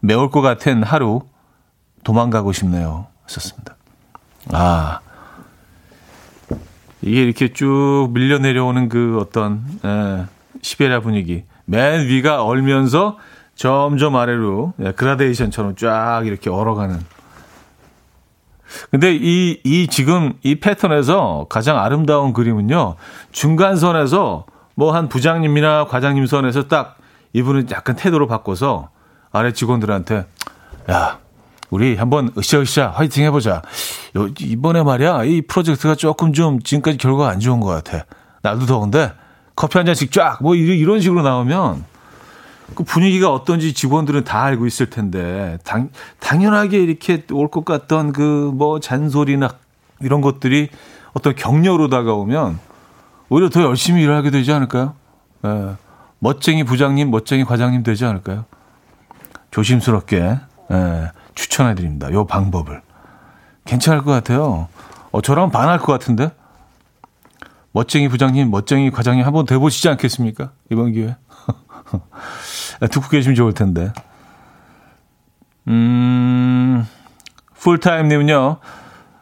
매울 0.00 0.30
것 0.30 0.40
같은 0.40 0.82
하루. 0.82 1.22
도망가고 2.02 2.52
싶네요. 2.52 3.06
썼습니다. 3.26 3.76
아, 4.52 5.00
이게 7.02 7.22
이렇게 7.22 7.52
쭉 7.52 8.10
밀려 8.12 8.38
내려오는 8.38 8.88
그 8.88 9.18
어떤 9.20 9.62
에, 9.84 10.24
시베리아 10.62 11.00
분위기. 11.00 11.44
맨 11.64 12.06
위가 12.06 12.44
얼면서 12.44 13.18
점점 13.54 14.16
아래로 14.16 14.74
예, 14.80 14.92
그라데이션처럼 14.92 15.76
쫙 15.76 16.22
이렇게 16.24 16.50
얼어가는. 16.50 16.98
근데 18.90 19.14
이, 19.14 19.60
이 19.64 19.88
지금 19.88 20.34
이 20.42 20.56
패턴에서 20.60 21.46
가장 21.48 21.78
아름다운 21.78 22.32
그림은요, 22.32 22.96
중간선에서 23.32 24.46
뭐 24.76 24.92
한 24.92 25.08
부장님이나 25.08 25.86
과장님 25.86 26.26
선에서 26.26 26.68
딱 26.68 26.96
이분은 27.32 27.68
약간 27.70 27.96
태도를 27.96 28.26
바꿔서 28.28 28.88
아래 29.32 29.52
직원들한테, 29.52 30.26
야, 30.90 31.18
우리 31.70 31.96
한번 31.96 32.30
으쌰으쌰 32.36 32.90
화이팅 32.90 33.24
해보자. 33.24 33.62
요, 34.16 34.28
이번에 34.40 34.82
말이야, 34.82 35.24
이 35.24 35.42
프로젝트가 35.42 35.94
조금 35.94 36.32
좀 36.32 36.60
지금까지 36.60 36.98
결과가 36.98 37.30
안 37.30 37.40
좋은 37.40 37.60
것 37.60 37.68
같아. 37.68 38.04
날도 38.42 38.66
더운데 38.66 39.12
커피 39.54 39.78
한 39.78 39.86
잔씩 39.86 40.10
쫙, 40.12 40.38
뭐 40.42 40.54
이런 40.54 41.00
식으로 41.00 41.22
나오면 41.22 41.84
그 42.74 42.84
분위기가 42.84 43.32
어떤지 43.32 43.72
직원들은 43.72 44.24
다 44.24 44.42
알고 44.44 44.66
있을 44.66 44.90
텐데, 44.90 45.58
당, 45.64 45.90
당연하게 46.20 46.78
이렇게 46.82 47.24
올 47.32 47.48
것 47.48 47.64
같던 47.64 48.12
그 48.12 48.50
뭐 48.54 48.80
잔소리나 48.80 49.50
이런 50.00 50.20
것들이 50.20 50.68
어떤 51.12 51.34
격려로 51.34 51.88
다가오면 51.88 52.58
오히려 53.28 53.48
더 53.48 53.62
열심히 53.62 54.02
일하게 54.02 54.30
되지 54.30 54.52
않을까요? 54.52 54.94
예. 55.44 55.74
멋쟁이 56.20 56.64
부장님, 56.64 57.10
멋쟁이 57.10 57.44
과장님 57.44 57.82
되지 57.82 58.04
않을까요? 58.04 58.44
조심스럽게 59.50 60.38
예, 60.72 61.10
추천해 61.34 61.74
드립니다. 61.74 62.10
요 62.12 62.26
방법을. 62.26 62.82
괜찮을 63.64 64.02
것 64.02 64.10
같아요. 64.10 64.68
어, 65.12 65.20
저랑 65.20 65.50
반할 65.50 65.78
것 65.78 65.92
같은데? 65.92 66.30
멋쟁이 67.72 68.08
부장님, 68.08 68.50
멋쟁이 68.50 68.90
과장님 68.90 69.24
한번 69.24 69.46
돼보시지 69.46 69.88
않겠습니까? 69.88 70.50
이번 70.70 70.92
기회에. 70.92 71.16
듣고 72.90 73.08
계시면 73.08 73.36
좋을 73.36 73.52
텐데. 73.52 73.92
음, 75.68 76.86
풀타임님은요, 77.54 78.56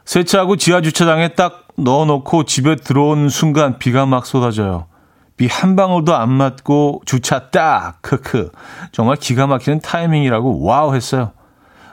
세차하고 0.04 0.56
지하 0.56 0.80
주차장에 0.80 1.34
딱 1.34 1.68
넣어놓고 1.76 2.44
집에 2.44 2.76
들어온 2.76 3.28
순간 3.28 3.78
비가 3.78 4.06
막 4.06 4.24
쏟아져요. 4.26 4.86
비 5.36 5.46
한 5.46 5.76
방울도 5.76 6.16
안 6.16 6.30
맞고 6.32 7.02
주차 7.06 7.50
딱, 7.50 8.02
크크. 8.02 8.50
정말 8.90 9.16
기가 9.16 9.46
막히는 9.46 9.80
타이밍이라고 9.80 10.64
와우 10.64 10.94
했어요. 10.94 11.32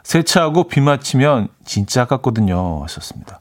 세차하고 0.05 0.65
비 0.67 0.81
맞히면 0.81 1.47
진짜 1.65 2.03
아깝거든요. 2.03 2.83
하셨습니다. 2.83 3.39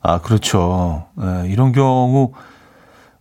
아, 0.00 0.18
그렇죠. 0.22 1.06
에, 1.20 1.44
예, 1.44 1.48
이런 1.50 1.72
경우 1.72 2.32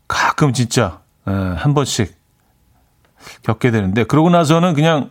가끔 0.07 0.53
진짜 0.53 1.01
에, 1.27 1.31
예, 1.31 1.35
한 1.57 1.73
번씩 1.73 2.15
겪게 3.43 3.69
되는데 3.71 4.05
그러고 4.05 4.29
나서는 4.29 4.73
그냥 4.75 5.09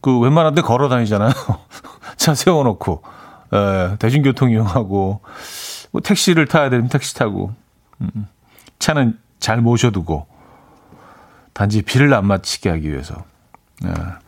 그 0.00 0.16
웬만한 0.20 0.54
데 0.54 0.62
걸어 0.62 0.88
다니잖아요. 0.88 1.32
차 2.16 2.36
세워놓고 2.36 3.02
에, 3.52 3.56
예, 3.56 3.96
대중교통 3.98 4.52
이용하고 4.52 5.22
뭐 5.90 6.00
택시를 6.02 6.46
타야 6.46 6.70
되면 6.70 6.88
택시 6.88 7.16
타고 7.16 7.52
음, 8.00 8.28
차는 8.78 9.18
잘 9.40 9.60
모셔두고 9.60 10.28
단지 11.52 11.82
비를 11.82 12.14
안 12.14 12.26
맞히게 12.26 12.70
하기 12.70 12.92
위해서. 12.92 13.24
에. 13.84 14.23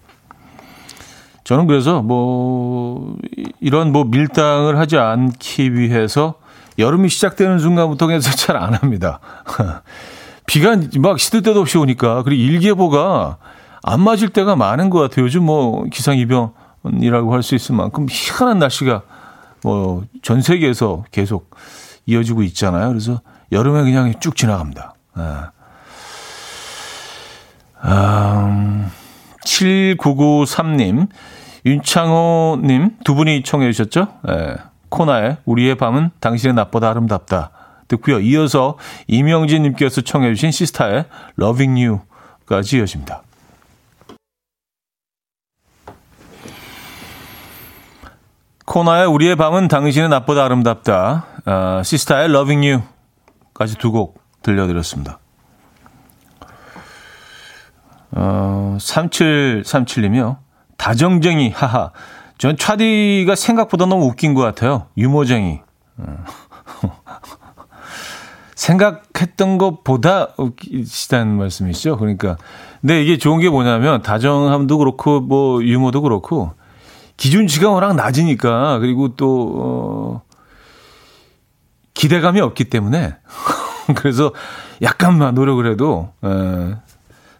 저는 1.47 1.69
그래서 1.69 2.03
뭐 2.03 3.15
이런 3.61 3.93
뭐 3.93 4.03
밀당을 4.03 4.77
하지 4.81 4.99
않기 4.99 5.75
위해서 5.75 6.35
여름이 6.77 7.09
시작되는 7.09 7.61
순간부터 7.61 8.07
그냥 8.07 8.21
세차를 8.21 8.61
안 8.61 8.75
합니다. 8.75 9.21
비가 10.47 10.77
막 10.99 11.21
시도 11.21 11.43
때도 11.43 11.61
없이 11.61 11.79
오니까 11.79 12.25
그리고 12.25 12.43
일기예보가 12.43 13.37
안 13.85 14.01
맞을 14.01 14.31
때가 14.31 14.57
많은 14.57 14.91
것 14.91 14.99
같아요. 14.99 15.25
요즘 15.25 15.45
뭐 15.45 15.85
기상이변이라고 15.85 17.33
할 17.33 17.43
수 17.45 17.55
있을 17.55 17.77
만큼 17.77 18.09
희한한 18.11 18.59
날씨가 18.59 19.03
뭐 19.63 20.03
전 20.23 20.43
세계에서 20.43 21.05
계속 21.13 21.55
이어지고 22.07 22.43
있잖아요. 22.43 22.89
그래서 22.89 23.21
여름에 23.53 23.85
그냥 23.85 24.13
쭉 24.19 24.35
지나갑니다. 24.35 24.95
네. 25.17 25.23
음, 27.85 28.91
7993님, 29.47 31.09
윤창호님 31.65 32.99
두 33.05 33.15
분이 33.15 33.43
청해 33.43 33.71
주셨죠? 33.73 34.09
네. 34.25 34.57
코나의 34.89 35.39
우리의 35.45 35.77
밤은 35.77 36.11
당신의 36.21 36.55
낮보다 36.55 36.91
아름답다. 36.91 37.51
듣고요. 37.89 38.21
이어서 38.21 38.79
이명진님께서 39.07 40.01
청해 40.03 40.35
주신 40.35 40.51
시스타의 40.51 41.05
Loving 41.41 41.81
You까지 42.49 42.79
이어집니다. 42.79 43.23
코나의 48.65 49.07
우리의 49.07 49.37
밤은 49.37 49.69
당신의 49.69 50.09
낮보다 50.09 50.45
아름답다. 50.45 51.27
어, 51.47 51.83
시스타의 51.85 52.29
Loving 52.31 52.67
You까지 53.55 53.77
두 53.79 53.93
곡 53.93 54.21
들려드렸습니다. 54.43 55.19
어, 58.13 58.77
3737님이요. 58.79 60.39
다정쟁이, 60.77 61.51
하하. 61.51 61.91
전 62.39 62.57
차디가 62.57 63.35
생각보다 63.35 63.87
너무 63.87 64.07
웃긴 64.07 64.35
것 64.35 64.43
같아요. 64.43 64.87
유머쟁이. 64.97 65.61
어. 65.99 66.25
생각했던 68.57 69.59
것보다 69.59 70.29
웃기시다는 70.37 71.37
말씀이시죠. 71.37 71.99
그러니까. 71.99 72.37
근데 72.81 73.03
이게 73.03 73.19
좋은 73.19 73.39
게 73.41 73.49
뭐냐면, 73.49 74.03
다정함도 74.03 74.79
그렇고, 74.79 75.21
뭐, 75.21 75.63
유머도 75.63 76.03
그렇고, 76.03 76.53
기준치가 77.17 77.71
워낙 77.71 77.95
낮으니까, 77.95 78.79
그리고 78.79 79.15
또, 79.15 79.53
어, 79.57 80.23
기대감이 81.95 82.41
없기 82.41 82.65
때문에, 82.65 83.17
그래서 83.97 84.33
약간만 84.83 85.35
노력을 85.35 85.65
해도, 85.71 86.13
에, 86.25 86.77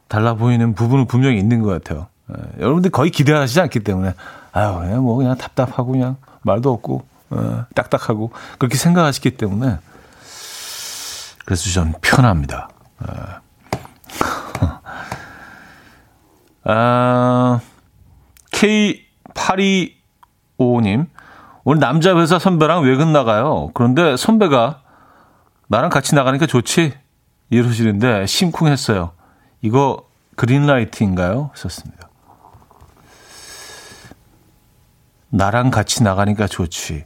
달라 0.09 0.35
보이는 0.35 0.75
부분은 0.75 1.07
분명히 1.07 1.39
있는 1.39 1.63
것 1.63 1.71
같아요. 1.71 2.07
에, 2.31 2.35
여러분들 2.61 2.91
거의 2.91 3.11
기대하시지 3.11 3.61
않기 3.61 3.81
때문에 3.81 4.15
아유 4.53 4.75
그냥 4.79 5.03
뭐 5.03 5.17
그냥 5.17 5.37
답답하고 5.37 5.93
그냥 5.93 6.17
말도 6.43 6.73
없고 6.73 7.07
에, 7.33 7.37
딱딱하고 7.75 8.33
그렇게 8.59 8.77
생각하시기 8.77 9.37
때문에 9.37 9.79
그래서 11.45 11.71
좀 11.71 11.93
편합니다. 12.03 12.69
아, 16.69 17.61
K825님 18.51 21.07
오늘 21.63 21.81
남자 21.81 22.17
회사 22.17 22.39
선배랑 22.39 22.83
외근 22.83 23.13
나가요. 23.13 23.71
그런데 23.75 24.17
선배가 24.17 24.81
나랑 25.69 25.91
같이 25.91 26.15
나가니까 26.15 26.47
좋지 26.47 26.95
이러시는데 27.51 28.27
심쿵했어요. 28.27 29.13
이거 29.67 30.05
그린라이트인가요? 30.37 31.51
썼습니다. 31.55 32.09
나랑 35.29 35.71
같이 35.73 36.05
나가니까 36.05 36.47
좋지. 36.47 37.05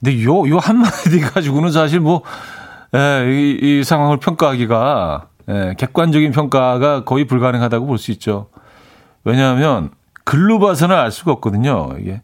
근데 0.00 0.24
요, 0.24 0.48
요 0.48 0.58
한마디 0.58 1.20
가지고는 1.20 1.70
사실 1.70 2.00
뭐, 2.00 2.22
에, 2.92 3.30
이, 3.32 3.58
이 3.62 3.84
상황을 3.84 4.18
평가하기가, 4.18 5.28
에, 5.48 5.74
객관적인 5.74 6.32
평가가 6.32 7.04
거의 7.04 7.24
불가능하다고 7.26 7.86
볼 7.86 7.98
수 7.98 8.10
있죠. 8.10 8.48
왜냐하면, 9.22 9.90
글로 10.24 10.58
봐서는 10.58 10.96
알 10.96 11.12
수가 11.12 11.32
없거든요. 11.32 11.90
이게. 12.00 12.20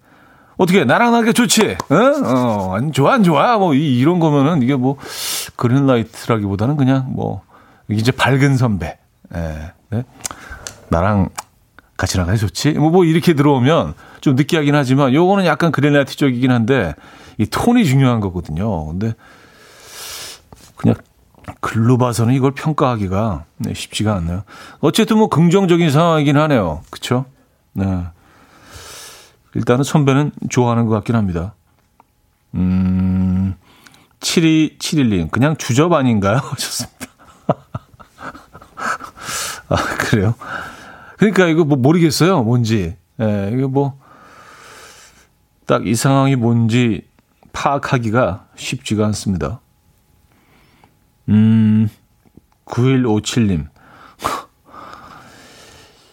어떻게, 0.56 0.84
나랑 0.84 1.12
나니까 1.12 1.32
좋지? 1.32 1.76
어? 1.88 1.94
어, 1.94 2.74
안 2.74 2.90
좋아, 2.92 3.14
안 3.14 3.22
좋아? 3.22 3.58
뭐, 3.58 3.74
이, 3.74 3.96
이런 3.98 4.18
거면은 4.18 4.62
이게 4.62 4.74
뭐, 4.74 4.96
그린라이트라기보다는 5.54 6.76
그냥 6.76 7.06
뭐, 7.10 7.42
이제 7.88 8.10
밝은 8.10 8.56
선배. 8.56 8.98
예, 9.34 9.72
네? 9.90 10.04
나랑 10.88 11.30
같이 11.96 12.18
나가야 12.18 12.36
좋지? 12.36 12.72
뭐, 12.72 12.90
뭐, 12.90 13.04
이렇게 13.04 13.34
들어오면 13.34 13.94
좀 14.20 14.36
느끼하긴 14.36 14.74
하지만, 14.74 15.14
요거는 15.14 15.46
약간 15.46 15.72
그랜라이트 15.72 16.16
쪽이긴 16.16 16.50
한데, 16.50 16.94
이 17.38 17.46
톤이 17.46 17.84
중요한 17.84 18.20
거거든요. 18.20 18.86
근데, 18.86 19.14
그냥 20.76 20.96
글로 21.60 21.96
봐서는 21.96 22.34
이걸 22.34 22.52
평가하기가 22.52 23.44
네, 23.58 23.74
쉽지가 23.74 24.14
않네요. 24.16 24.44
어쨌든 24.80 25.18
뭐 25.18 25.28
긍정적인 25.28 25.90
상황이긴 25.90 26.36
하네요. 26.36 26.82
그쵸? 26.90 27.26
네. 27.72 28.04
일단은 29.54 29.84
선배는 29.84 30.32
좋아하는 30.50 30.86
것 30.86 30.94
같긴 30.94 31.16
합니다. 31.16 31.54
음, 32.54 33.54
7271님, 34.20 35.30
그냥 35.30 35.56
주접 35.56 35.92
아닌가요? 35.92 36.36
하셨습니다. 36.42 37.06
아, 39.68 39.76
그래요? 39.98 40.34
그러니까 41.18 41.46
이거 41.46 41.64
뭐 41.64 41.76
모르겠어요. 41.78 42.42
뭔지. 42.42 42.96
예, 43.20 43.50
이거 43.54 43.68
뭐, 43.68 43.98
딱 45.66 45.82
이 45.84 45.94
상황이 45.94 46.36
뭔지 46.36 47.02
파악하기가 47.52 48.46
쉽지가 48.54 49.04
않습니다. 49.06 49.60
음, 51.28 51.88
9157님. 52.66 53.66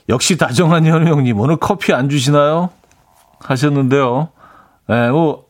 역시 0.10 0.38
다정한 0.38 0.86
현우 0.86 1.08
형님, 1.08 1.40
오늘 1.40 1.58
커피 1.58 1.94
안 1.94 2.10
주시나요? 2.10 2.70
하셨는데요. 3.40 4.30
예, 4.90 4.94
네, 4.94 5.10
뭐, 5.12 5.46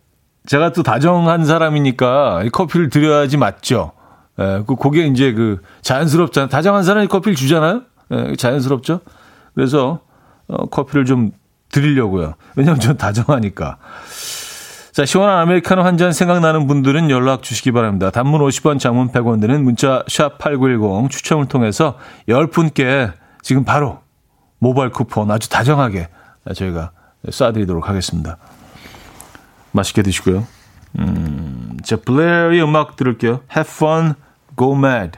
제가 0.48 0.74
또 0.74 0.84
다정한 0.84 1.46
사람이니까 1.46 2.44
커피를 2.52 2.90
드려야지 2.90 3.38
맞죠. 3.38 3.94
예, 4.40 4.64
그, 4.68 4.76
그게 4.76 5.06
이제 5.08 5.32
그 5.32 5.62
자연스럽잖아요. 5.82 6.50
다정한 6.50 6.84
사람이 6.84 7.08
커피를 7.08 7.36
주잖아요. 7.36 7.84
예, 8.32 8.36
자연스럽죠. 8.36 9.02
그래서 9.56 10.00
어, 10.48 10.66
커피를 10.68 11.06
좀 11.06 11.32
드리려고요. 11.70 12.36
왜냐면 12.56 12.80
전 12.80 12.98
다정하니까. 12.98 13.78
자, 14.92 15.06
시원한 15.06 15.40
아메리카노 15.40 15.82
한 15.82 15.98
잔 15.98 16.12
생각나는 16.14 16.68
분들은 16.68 17.10
연락 17.10 17.42
주시기 17.42 17.72
바랍니다. 17.72 18.12
단문 18.12 18.42
50원, 18.42 18.80
장문 18.80 19.10
100원 19.12 19.42
드는 19.42 19.64
문자 19.64 20.04
샵 20.08 20.38
8910 20.38 21.10
추첨을 21.10 21.48
통해서 21.48 21.98
10분께 22.30 23.12
지금 23.42 23.64
바로 23.66 24.00
모바일 24.60 24.92
쿠폰 24.92 25.32
아주 25.32 25.50
다정하게 25.50 26.10
저희가 26.54 26.92
쏴드리도록 27.28 27.84
하겠습니다. 27.86 28.38
맛있게 29.72 30.04
드시고요. 30.04 30.46
음, 31.00 31.78
자, 31.84 31.96
블레어의 31.96 32.62
음악 32.62 32.96
들을게요. 32.96 33.42
Have 33.56 33.72
fun, 33.74 34.14
go 34.56 34.76
mad. 34.78 35.18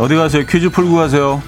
어디 0.00 0.16
가세요? 0.16 0.44
퀴즈 0.46 0.70
풀고 0.70 0.96
가세요. 0.96 1.40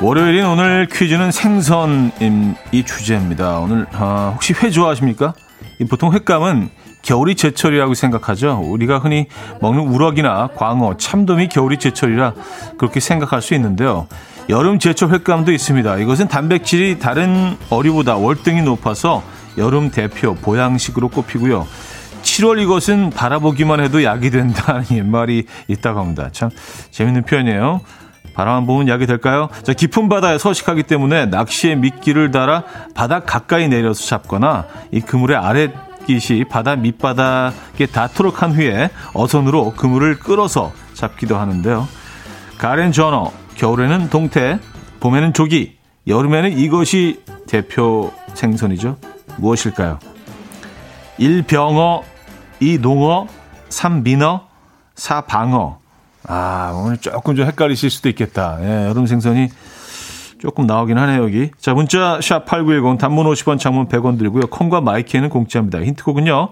월요일인 0.00 0.44
오늘 0.44 0.86
퀴즈는 0.86 1.32
생선이 1.32 2.12
주제입니다. 2.86 3.58
오늘 3.58 3.86
아, 3.92 4.30
혹시 4.34 4.52
회 4.52 4.70
좋아하십니까? 4.70 5.34
보통 5.90 6.12
횟감은 6.12 6.70
겨울이 7.06 7.36
제철이라고 7.36 7.94
생각하죠. 7.94 8.60
우리가 8.64 8.98
흔히 8.98 9.26
먹는 9.60 9.88
우럭이나 9.88 10.48
광어, 10.56 10.96
참돔이 10.96 11.48
겨울이 11.48 11.78
제철이라 11.78 12.34
그렇게 12.78 12.98
생각할 12.98 13.40
수 13.40 13.54
있는데요. 13.54 14.08
여름 14.48 14.80
제철 14.80 15.10
횟감도 15.10 15.52
있습니다. 15.52 15.98
이것은 15.98 16.26
단백질이 16.26 16.98
다른 16.98 17.56
어류보다 17.70 18.16
월등히 18.16 18.62
높아서 18.62 19.22
여름 19.56 19.90
대표 19.90 20.34
보양식으로 20.34 21.08
꼽히고요. 21.08 21.66
7월 22.22 22.60
이것은 22.60 23.10
바라보기만 23.10 23.78
해도 23.78 24.02
약이 24.02 24.30
된다는 24.30 24.84
옛말이 24.90 25.46
있다고 25.68 26.00
합니다. 26.00 26.30
참 26.32 26.50
재밌는 26.90 27.22
표현이에요. 27.22 27.82
바람 28.34 28.66
보면 28.66 28.88
약이 28.88 29.06
될까요? 29.06 29.48
자, 29.62 29.72
깊은 29.72 30.08
바다에 30.08 30.38
서식하기 30.38 30.82
때문에 30.82 31.26
낚시에 31.26 31.76
미끼를 31.76 32.32
달아 32.32 32.64
바다 32.94 33.20
가까이 33.20 33.68
내려서 33.68 34.04
잡거나 34.04 34.66
이 34.90 35.00
그물의 35.00 35.36
아랫 35.36 35.85
깃이 36.06 36.44
바다 36.44 36.76
밑바닥에 36.76 37.86
닿도록 37.86 38.42
한 38.42 38.52
후에 38.52 38.90
어선으로 39.12 39.72
그물을 39.72 40.18
끌어서 40.18 40.72
잡기도 40.94 41.36
하는데요. 41.36 41.88
가렌 42.58 42.92
저너, 42.92 43.32
겨울에는 43.56 44.08
동태, 44.08 44.58
봄에는 45.00 45.32
조기, 45.32 45.76
여름에는 46.06 46.56
이것이 46.56 47.22
대표 47.46 48.12
생선이죠. 48.34 48.96
무엇일까요? 49.36 49.98
1병어, 51.18 52.02
2농어, 52.60 53.26
3민어, 53.68 54.42
4방어. 54.94 55.76
아, 56.28 56.72
오늘 56.74 56.96
조금 56.98 57.36
좀 57.36 57.46
헷갈리실 57.46 57.90
수도 57.90 58.08
있겠다. 58.08 58.58
예, 58.60 58.86
여름 58.88 59.06
생선이 59.06 59.48
조금 60.38 60.66
나오긴 60.66 60.98
하네요, 60.98 61.22
여기. 61.22 61.50
자, 61.58 61.74
문자 61.74 62.18
샵8910 62.20 62.98
단문 62.98 63.26
50원, 63.26 63.58
장문 63.58 63.88
100원 63.88 64.18
들고요. 64.18 64.46
콩과 64.48 64.80
마이케이는 64.80 65.28
공짜입니다. 65.28 65.80
힌트곡은요. 65.80 66.50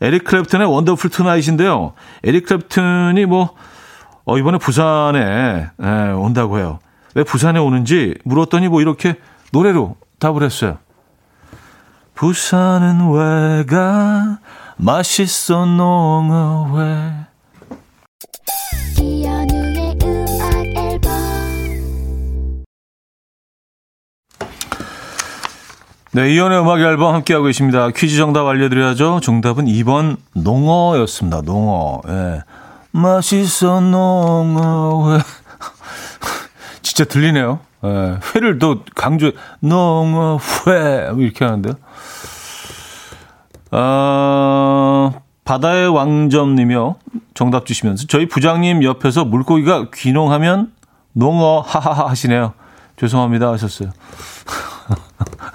에릭 0.00 0.24
클랩튼의 0.24 0.70
Wonderful 0.70 1.10
Tonight인데요. 1.10 1.94
에릭 2.22 2.46
클랩튼이 2.46 3.26
뭐 3.26 3.54
어, 4.24 4.36
이번에 4.38 4.58
부산에 4.58 5.68
예, 5.82 5.86
온다고 6.12 6.58
해요. 6.58 6.80
왜 7.14 7.22
부산에 7.22 7.58
오는지 7.58 8.14
물었더니 8.24 8.68
뭐 8.68 8.82
이렇게 8.82 9.16
노래로 9.52 9.96
답을 10.18 10.42
했어요. 10.42 10.78
부산은 12.14 13.10
왜가 13.10 14.38
맛있어 14.76 15.64
농어회 15.64 17.26
네, 26.16 26.32
이연의 26.32 26.60
음악 26.60 26.80
앨범 26.80 27.14
함께하고 27.14 27.44
계십니다. 27.44 27.90
퀴즈 27.90 28.16
정답 28.16 28.46
알려드려야죠. 28.46 29.20
정답은 29.22 29.66
2번 29.66 30.16
농어였습니다. 30.34 31.42
농어. 31.42 32.00
예. 32.08 32.42
맛있어 32.90 33.82
농어. 33.82 35.12
회. 35.12 35.18
진짜 36.80 37.04
들리네요. 37.04 37.58
예. 37.84 38.18
회를 38.34 38.58
또 38.58 38.82
강조, 38.94 39.32
농어, 39.60 40.38
회. 40.66 41.10
이렇게 41.18 41.44
하는데요. 41.44 41.74
아, 43.72 45.12
바다의 45.44 45.88
왕점님이요. 45.88 46.96
정답 47.34 47.66
주시면서 47.66 48.06
저희 48.08 48.26
부장님 48.26 48.82
옆에서 48.84 49.26
물고기가 49.26 49.90
귀농하면 49.92 50.72
농어 51.12 51.60
하하하 51.60 52.08
하시네요. 52.08 52.54
죄송합니다 52.96 53.52
하셨어요. 53.52 53.90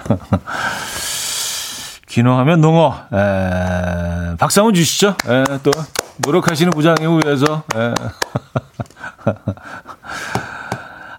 귀농하면 2.08 2.60
농어. 2.60 2.94
에, 3.12 4.36
박수 4.38 4.60
한번 4.60 4.74
주시죠. 4.74 5.16
에, 5.26 5.44
또 5.62 5.70
노력하시는 6.18 6.70
부장님을 6.72 7.22
위해서. 7.24 7.62
에. 7.74 7.94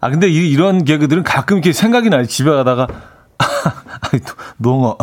아 0.02 0.10
근데 0.10 0.28
이, 0.28 0.56
런 0.56 0.84
개그들은 0.84 1.24
가끔 1.24 1.58
이렇게 1.58 1.72
생각이 1.72 2.10
나요. 2.10 2.26
집에 2.26 2.52
가다가 2.52 2.88
농어. 4.58 4.98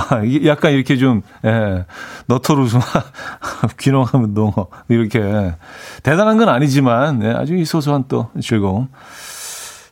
약간 0.45 0.73
이렇게 0.73 0.97
좀, 0.97 1.23
예, 1.45 1.87
너토루스 2.27 2.79
귀농하면 3.79 4.35
농어. 4.35 4.69
이렇게. 4.89 5.55
대단한 6.03 6.37
건 6.37 6.49
아니지만, 6.49 7.23
예, 7.25 7.31
아주 7.31 7.65
소소한 7.65 8.05
또 8.09 8.31
즐거움. 8.41 8.89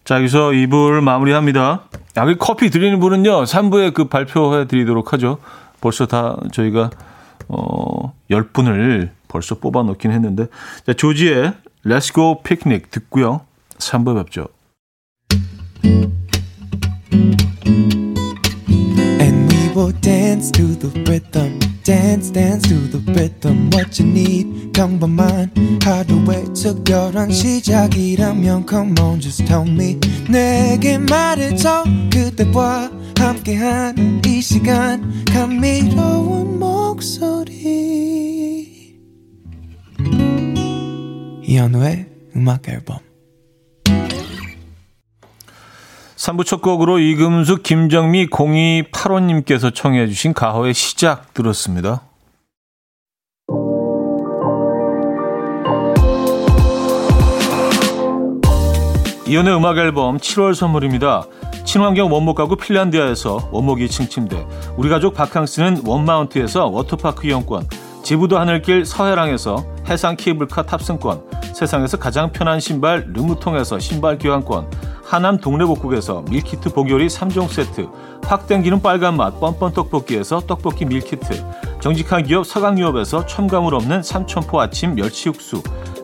자, 0.08 0.16
여기서 0.16 0.52
2부를 0.52 1.02
마무리합니다. 1.02 1.82
여기 2.16 2.38
커피 2.38 2.70
드리는 2.70 2.98
분은요, 2.98 3.44
3부에 3.44 3.92
그 3.92 4.08
발표해 4.08 4.66
드리도록 4.66 5.12
하죠. 5.12 5.36
벌써 5.82 6.06
다 6.06 6.38
저희가, 6.50 6.88
어, 7.48 8.14
10분을 8.30 9.10
벌써 9.28 9.56
뽑아 9.56 9.82
놓긴 9.82 10.10
했는데. 10.12 10.46
자, 10.86 10.94
조지의 10.94 11.52
Let's 11.84 12.14
Go 12.14 12.42
Picnic 12.42 12.86
듣고요. 12.90 13.42
3부에 13.76 14.24
뵙죠. 14.24 14.46
And 19.20 19.52
we 19.52 19.68
will 19.76 19.92
dance 20.00 20.50
to 20.52 20.68
the 20.78 20.88
rhythm. 21.02 21.77
Dance 21.88 22.31
dance 22.31 22.68
to 22.68 22.74
the 22.90 22.98
rhythm 23.14 23.70
what 23.72 23.98
you 23.98 24.07
need 24.07 24.72
평범한 24.74 25.51
하루의 25.83 26.53
특별한 26.53 27.31
시작이라면 27.31 28.66
come 28.68 28.94
on 29.01 29.18
just 29.18 29.46
tell 29.46 29.66
me 29.66 29.98
내게 30.29 30.98
말해줘 30.98 31.85
그대와 32.12 32.90
함께한 33.18 34.20
이 34.27 34.42
시간 34.42 35.24
감미로운 35.24 36.59
목소리 36.59 37.48
이현우의 41.42 42.07
음악 42.37 42.68
앨범 42.68 43.07
3부 46.28 46.44
첫 46.44 46.60
곡으로 46.60 46.98
이금숙, 46.98 47.62
김정미, 47.62 48.26
0285님께서 48.26 49.74
청해 49.74 50.06
주신 50.08 50.34
가호의 50.34 50.74
시작 50.74 51.32
들었습니다. 51.32 52.02
이현우의 59.26 59.56
음악 59.56 59.78
앨범 59.78 60.18
7월 60.18 60.54
선물입니다. 60.54 61.24
친환경 61.64 62.12
원목 62.12 62.36
가구 62.36 62.56
핀란디아에서 62.56 63.48
원목 63.50 63.78
2층 63.78 64.10
침대, 64.10 64.46
우리 64.76 64.90
가족 64.90 65.14
바캉스는 65.14 65.82
원마운트에서 65.86 66.66
워터파크 66.66 67.26
이용권, 67.26 67.66
제부도 68.02 68.38
하늘길 68.38 68.84
서해랑에서 68.87 69.64
해상 69.88 70.16
케이블카 70.16 70.62
탑승권, 70.62 71.22
세상에서 71.54 71.96
가장 71.98 72.32
편한 72.32 72.61
신발 72.61 73.06
르무통에서 73.12 73.78
신발 73.78 74.18
교환권, 74.18 74.70
하남 75.04 75.38
동래복국에서 75.38 76.22
밀키트 76.28 76.72
복요리 76.72 77.06
3종 77.08 77.48
세트, 77.48 77.88
확 78.24 78.46
땡기는 78.46 78.82
빨간 78.82 79.16
맛 79.16 79.40
뻔뻔 79.40 79.72
떡볶이에서 79.72 80.40
떡볶이 80.40 80.84
밀키트, 80.84 81.44
정직한 81.80 82.24
기업 82.24 82.46
서강유업에서 82.46 83.26
첨가물 83.26 83.74
없는 83.74 84.02
삼천포 84.02 84.61
아침 84.61 84.94
멸치 84.94 85.28
육수, 85.28 85.62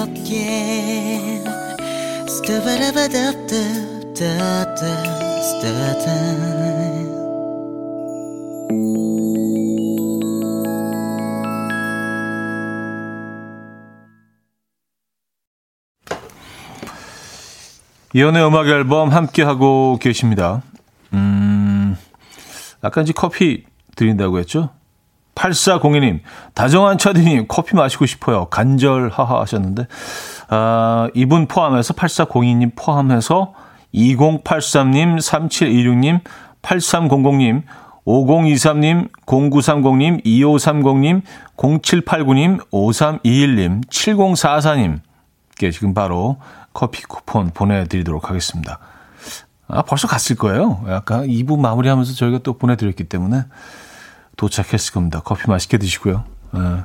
즐겁게 0.00 1.42
스타바라바답답답답답 2.26 4.80
이연의 18.12 18.44
음악 18.44 18.66
앨범 18.66 19.10
함께 19.10 19.42
하고 19.42 19.98
계십니다. 20.00 20.62
음, 21.12 21.96
아까 22.80 23.02
이제 23.02 23.12
커피 23.14 23.66
드린다고 23.94 24.38
했죠? 24.38 24.70
8402님, 25.40 26.20
다정한 26.54 26.98
차디님, 26.98 27.46
커피 27.48 27.74
마시고 27.74 28.04
싶어요. 28.04 28.46
간절 28.46 29.08
하하 29.08 29.40
하셨는데, 29.40 29.86
아, 30.48 31.08
이분 31.14 31.46
포함해서 31.46 31.94
8402님 31.94 32.72
포함해서 32.76 33.54
2083님, 33.94 35.16
3726님, 35.18 36.20
8300님, 36.62 37.62
5023님, 38.06 39.08
0930님, 39.26 40.24
2530님, 40.24 41.22
0789님, 41.56 42.70
5321님, 42.70 43.86
7044님께 43.88 45.72
지금 45.72 45.94
바로 45.94 46.36
커피 46.72 47.02
쿠폰 47.02 47.50
보내드리도록 47.50 48.28
하겠습니다. 48.28 48.78
아, 49.68 49.82
벌써 49.82 50.06
갔을 50.06 50.36
거예요. 50.36 50.84
약간 50.88 51.26
2부 51.26 51.58
마무리하면서 51.58 52.14
저희가 52.14 52.38
또 52.42 52.58
보내드렸기 52.58 53.04
때문에 53.04 53.44
도착했을 54.40 54.94
겁니다. 54.94 55.20
커피 55.22 55.50
맛있게 55.50 55.76
드시고요. 55.76 56.24
예. 56.56 56.84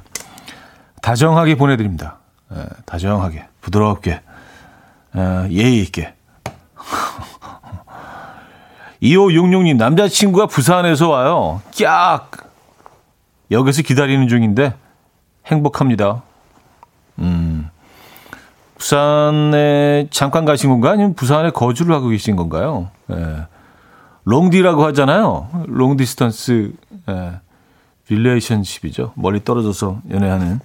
다정하게 1.02 1.56
보내드립니다. 1.56 2.18
예, 2.54 2.66
다정하게, 2.86 3.46
부드럽게, 3.62 4.22
예, 5.16 5.48
예의 5.50 5.80
있게. 5.84 6.14
2566님, 9.02 9.78
남자친구가 9.78 10.48
부산에서 10.48 11.10
와요. 11.10 11.62
깍! 11.80 12.32
역에서 13.52 13.84
기다리는 13.84 14.28
중인데 14.28 14.74
행복합니다. 15.46 16.24
음. 17.20 17.70
부산에 18.78 20.08
잠깐 20.12 20.44
가신 20.44 20.70
건가? 20.70 20.92
아니면 20.92 21.14
부산에 21.14 21.52
거주를 21.52 21.96
하고 21.96 22.10
계신 22.10 22.36
건가요? 22.36 22.90
예. 23.12 23.46
롱디라고 24.26 24.84
하잖아요. 24.88 25.64
long 25.68 25.96
distance 25.96 26.74
예. 27.08 27.45
relationship이죠. 28.10 29.14
멀리 29.16 29.44
떨어져서 29.44 30.02
연애하는. 30.12 30.60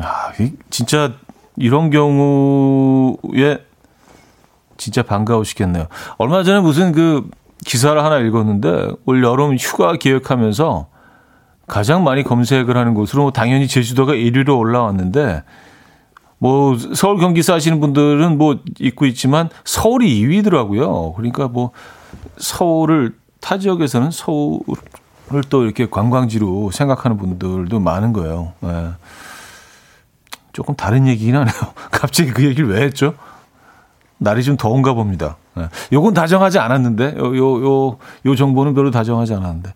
아, 0.00 0.32
진짜 0.70 1.12
이런 1.56 1.90
경우에 1.90 3.64
진짜 4.76 5.02
반가우시겠네요. 5.02 5.86
얼마 6.18 6.42
전에 6.42 6.60
무슨 6.60 6.92
그 6.92 7.28
기사를 7.64 8.02
하나 8.02 8.18
읽었는데 8.18 8.90
올 9.06 9.22
여름 9.22 9.56
휴가 9.56 9.94
계획하면서 9.94 10.88
가장 11.66 12.04
많이 12.04 12.22
검색을 12.22 12.76
하는 12.76 12.94
곳으로 12.94 13.30
당연히 13.30 13.68
제주도가 13.68 14.12
1위로 14.12 14.58
올라왔는데 14.58 15.44
뭐 16.38 16.76
서울 16.94 17.18
경기 17.18 17.42
사시는 17.42 17.80
분들은 17.80 18.36
뭐 18.36 18.58
있고 18.80 19.06
있지만 19.06 19.48
서울이 19.64 20.20
2위더라고요. 20.20 21.14
그러니까 21.14 21.48
뭐 21.48 21.70
서울을 22.36 23.16
타 23.40 23.58
지역에서는 23.58 24.10
서울을 24.10 24.76
또 25.48 25.64
이렇게 25.64 25.88
관광지로 25.88 26.70
생각하는 26.70 27.16
분들도 27.16 27.80
많은 27.80 28.12
거예요. 28.12 28.52
네. 28.60 28.90
조금 30.52 30.74
다른 30.76 31.06
얘기긴 31.06 31.34
하네요. 31.36 31.54
갑자기 31.90 32.30
그 32.30 32.44
얘기를 32.44 32.68
왜 32.68 32.82
했죠? 32.82 33.14
날이 34.18 34.42
좀 34.42 34.56
더운가 34.56 34.92
봅니다. 34.92 35.36
네. 35.54 35.68
요건 35.92 36.14
다정하지 36.14 36.58
않았는데, 36.58 37.16
요, 37.18 37.36
요, 37.36 37.64
요, 37.64 37.98
요 38.24 38.36
정보는 38.36 38.74
별로 38.74 38.90
다정하지 38.90 39.34
않았는데. 39.34 39.74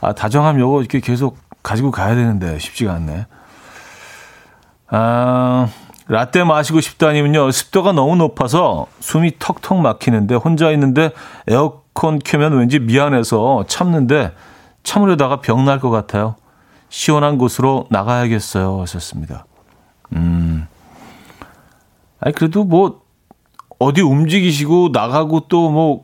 아, 0.00 0.12
다정함 0.12 0.58
요거 0.58 0.80
이렇게 0.80 1.00
계속 1.00 1.38
가지고 1.62 1.90
가야 1.90 2.14
되는데 2.14 2.58
쉽지가 2.58 2.92
않네. 2.94 3.26
아, 4.88 5.68
라떼 6.08 6.44
마시고 6.44 6.80
싶다니면요. 6.80 7.50
습도가 7.50 7.92
너무 7.92 8.16
높아서 8.16 8.86
숨이 9.00 9.32
턱턱 9.38 9.78
막히는데 9.80 10.34
혼자 10.34 10.70
있는데 10.72 11.10
에어컨 11.46 12.18
켜면 12.18 12.56
왠지 12.58 12.78
미안해서 12.78 13.64
참는데 13.68 14.32
참으려다가 14.82 15.40
병 15.40 15.64
날 15.64 15.80
것 15.80 15.90
같아요. 15.90 16.36
시원한 16.88 17.36
곳으로 17.38 17.86
나가야겠어요. 17.90 18.80
하셨습니다. 18.82 19.44
음. 20.14 20.66
아니, 22.20 22.34
그래도 22.34 22.64
뭐, 22.64 23.02
어디 23.78 24.00
움직이시고 24.00 24.90
나가고 24.92 25.40
또 25.48 25.70
뭐, 25.70 26.02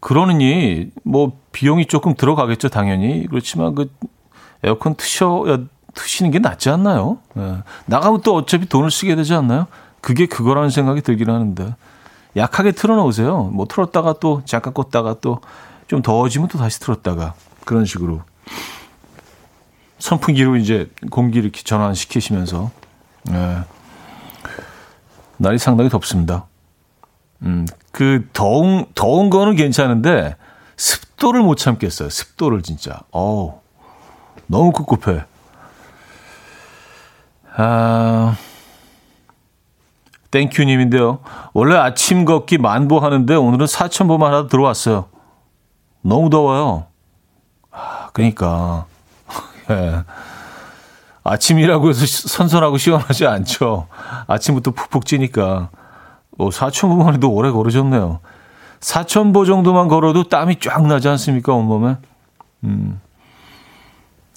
그러느니, 0.00 0.90
뭐, 1.04 1.32
비용이 1.52 1.86
조금 1.86 2.14
들어가겠죠, 2.14 2.68
당연히. 2.68 3.26
그렇지만 3.28 3.74
그, 3.74 3.90
에어컨 4.62 4.94
트셔야 4.96 5.58
트시는 5.94 6.30
게 6.30 6.38
낫지 6.40 6.70
않나요? 6.70 7.18
예. 7.36 7.58
나가면 7.86 8.22
또 8.22 8.34
어차피 8.34 8.66
돈을 8.68 8.90
쓰게 8.90 9.14
되지 9.14 9.34
않나요? 9.34 9.66
그게 10.00 10.26
그거라는 10.26 10.70
생각이 10.70 11.02
들긴 11.02 11.30
하는데. 11.30 11.74
약하게 12.36 12.72
틀어놓으세요. 12.72 13.44
뭐 13.52 13.66
틀었다가 13.68 14.14
또 14.20 14.42
잠깐 14.44 14.72
껐다가 14.74 15.20
또 15.20 15.40
좀 15.86 16.00
더워지면 16.00 16.48
또 16.48 16.56
다시 16.58 16.80
틀었다가 16.80 17.34
그런 17.64 17.84
식으로. 17.84 18.22
선풍기로 19.98 20.56
이제 20.56 20.90
공기를 21.10 21.44
이렇게 21.44 21.62
전환시키시면서. 21.62 22.70
예. 23.30 23.58
날이 25.36 25.58
상당히 25.58 25.90
덥습니다. 25.90 26.46
음, 27.42 27.66
그 27.90 28.28
더운, 28.32 28.86
더운 28.94 29.30
거는 29.30 29.56
괜찮은데 29.56 30.36
습도를 30.76 31.42
못 31.42 31.56
참겠어요. 31.56 32.08
습도를 32.08 32.62
진짜. 32.62 33.00
어우, 33.10 33.54
너무 34.46 34.72
꿉꿉해. 34.72 35.24
아, 37.56 38.36
땡큐 40.30 40.64
님인데요. 40.64 41.20
원래 41.52 41.76
아침 41.76 42.24
걷기 42.24 42.58
만보 42.58 42.98
하는데 42.98 43.34
오늘은 43.34 43.66
4천보만 43.66 44.24
하다 44.24 44.48
들어왔어요. 44.48 45.06
너무 46.02 46.28
더워요. 46.30 46.86
아, 48.14 48.16
그러니까. 48.16 48.86
예. 49.70 50.04
아침이라고 51.24 51.88
해서 51.88 52.06
선선하고 52.06 52.78
시원하지 52.78 53.26
않죠. 53.26 53.88
아침부터 54.26 54.70
푹푹 54.70 55.06
찌니까. 55.06 55.70
뭐 56.36 56.50
4천보만 56.50 57.14
해도 57.14 57.30
오래 57.30 57.50
걸으셨네요. 57.50 58.20
4천보 58.80 59.46
정도만 59.46 59.88
걸어도 59.88 60.28
땀이 60.28 60.56
쫙 60.60 60.86
나지 60.86 61.08
않습니까, 61.08 61.54
온몸에? 61.54 61.96
음. 62.64 63.00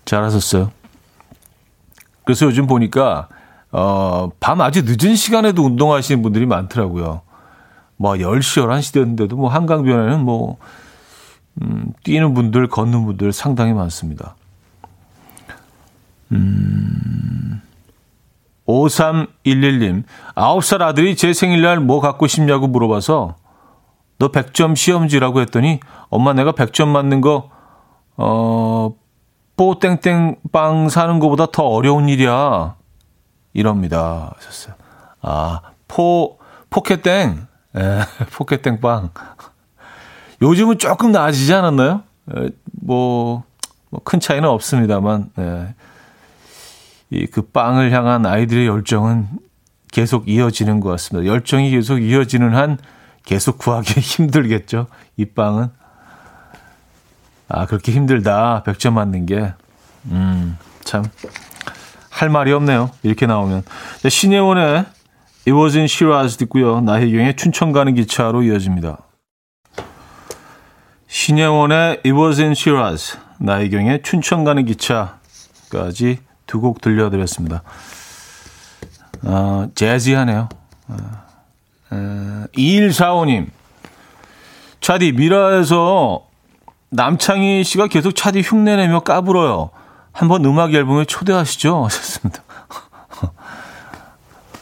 잘하셨어요. 0.05 0.71
그래서 2.23 2.45
요즘 2.45 2.65
보니까 2.67 3.27
어, 3.71 4.29
밤 4.39 4.61
아주 4.61 4.83
늦은 4.85 5.15
시간에도 5.15 5.63
운동하시는 5.63 6.21
분들이 6.21 6.45
많더라고요. 6.45 7.21
뭐 7.97 8.13
10시, 8.13 8.65
11시 8.65 8.93
됐는데도 8.93 9.35
뭐 9.35 9.49
한강변에는 9.49 10.23
뭐 10.23 10.57
음, 11.61 11.93
뛰는 12.03 12.33
분들, 12.33 12.67
걷는 12.67 13.05
분들 13.05 13.33
상당히 13.33 13.73
많습니다. 13.73 14.35
음, 16.31 17.61
5311님, 18.65 20.03
9살 20.35 20.81
아들이 20.81 21.15
제 21.15 21.33
생일날 21.33 21.79
뭐 21.79 22.01
갖고 22.01 22.27
싶냐고 22.27 22.67
물어봐서 22.67 23.35
너 24.19 24.27
100점 24.31 24.75
시험지라고 24.75 25.41
했더니 25.41 25.79
엄마 26.09 26.33
내가 26.33 26.51
100점 26.51 26.87
맞는 26.87 27.21
거, 27.21 27.49
어, 28.17 28.93
뽀땡땡빵 29.55 30.89
사는 30.89 31.19
것보다 31.19 31.47
더 31.51 31.63
어려운 31.63 32.09
일이야. 32.09 32.75
이럽니다. 33.53 34.33
하셨어요. 34.35 34.75
아, 35.21 35.61
포, 35.87 36.37
포켓땡. 36.69 37.47
예, 37.75 37.99
포켓땡빵. 38.33 39.09
요즘은 40.41 40.77
조금 40.77 41.11
나아지지 41.11 41.53
않았나요? 41.53 42.03
에, 42.35 42.49
뭐, 42.81 43.43
뭐 43.89 44.01
큰 44.03 44.19
차이는 44.19 44.47
없습니다만, 44.47 45.29
예. 45.39 45.73
이그 47.09 47.43
빵을 47.51 47.91
향한 47.91 48.25
아이들의 48.25 48.67
열정은 48.67 49.27
계속 49.91 50.27
이어지는 50.27 50.81
것 50.81 50.89
같습니다. 50.89 51.25
열정이 51.31 51.71
계속 51.71 51.99
이어지는 51.99 52.53
한 52.53 52.77
계속 53.23 53.57
구하기 53.57 53.93
힘들겠죠. 54.01 54.87
이 55.15 55.25
빵은. 55.25 55.69
아, 57.47 57.65
그렇게 57.65 57.93
힘들다. 57.93 58.63
100점 58.65 58.91
맞는 58.93 59.25
게. 59.25 59.53
음, 60.11 60.57
참. 60.83 61.05
할 62.09 62.29
말이 62.29 62.51
없네요. 62.51 62.91
이렇게 63.03 63.25
나오면. 63.25 63.63
신예원의 64.07 64.85
It 65.47 65.51
was 65.53 65.77
in 65.77 65.85
Shiraz 65.85 66.35
듣고요. 66.37 66.81
나혜경의 66.81 67.37
춘천 67.37 67.71
가는 67.71 67.93
기차로 67.95 68.43
이어집니다. 68.43 68.97
신예원의 71.07 72.01
It 72.05 72.11
was 72.11 72.39
in 72.39 72.51
Shiraz, 72.51 73.17
나혜경의 73.39 74.01
춘천 74.03 74.43
가는 74.43 74.65
기차까지 74.65 76.19
두 76.45 76.61
곡 76.61 76.81
들려드렸습니다. 76.81 77.61
어, 79.23 79.67
재즈하네요. 79.75 80.49
어, 81.89 82.45
2145님. 82.55 83.47
차디, 84.79 85.13
미라에서 85.13 86.25
남창희 86.89 87.63
씨가 87.63 87.87
계속 87.87 88.15
차디 88.15 88.41
흉내내며 88.41 89.01
까불어요. 89.01 89.71
한번 90.13 90.45
음악 90.45 90.73
앨범에 90.73 91.05
초대하시죠. 91.05 91.83
하셨습니다. 91.85 92.41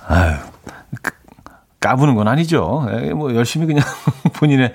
아유, 0.07 0.35
까부는 1.79 2.15
건 2.15 2.27
아니죠. 2.27 2.87
에, 2.89 3.13
뭐 3.13 3.33
열심히 3.35 3.67
그냥 3.67 3.83
본인의 4.33 4.73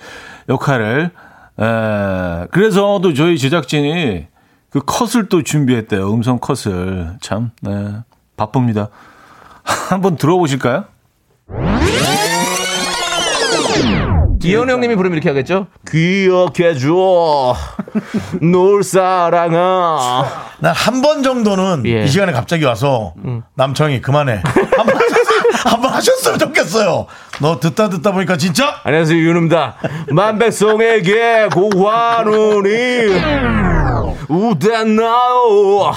역할을. 0.48 1.10
에, 1.58 2.46
그래서도 2.50 3.12
저희 3.14 3.38
제작진이 3.38 4.26
그 4.70 4.80
컷을 4.86 5.28
또 5.28 5.42
준비했대요. 5.42 6.12
음성 6.12 6.38
컷을. 6.38 7.16
참, 7.20 7.50
네, 7.62 7.96
바쁩니다. 8.36 8.88
한번 9.90 10.16
들어보실까요? 10.16 10.84
이현우 14.42 14.72
형님이 14.72 14.96
부르면 14.96 15.16
이렇게 15.18 15.28
하겠죠? 15.28 15.66
기억해줘. 15.90 17.54
놀 18.40 18.82
사랑아. 18.82 20.24
난 20.60 20.72
한 20.74 21.02
번 21.02 21.22
정도는 21.22 21.82
예. 21.86 22.04
이 22.04 22.08
시간에 22.08 22.32
갑자기 22.32 22.64
와서 22.64 23.12
남청이 23.54 24.00
그만해. 24.00 24.40
한번 24.76 24.89
한번 25.68 25.92
하셨으면 25.92 26.38
좋겠어요. 26.38 27.06
너 27.40 27.60
듣다 27.60 27.88
듣다 27.88 28.12
보니까 28.12 28.36
진짜 28.36 28.80
안녕하세요, 28.84 29.18
윤입니다. 29.18 29.76
만백성에게 30.10 31.48
고환운이 31.52 33.08
우대나요. 34.28 35.92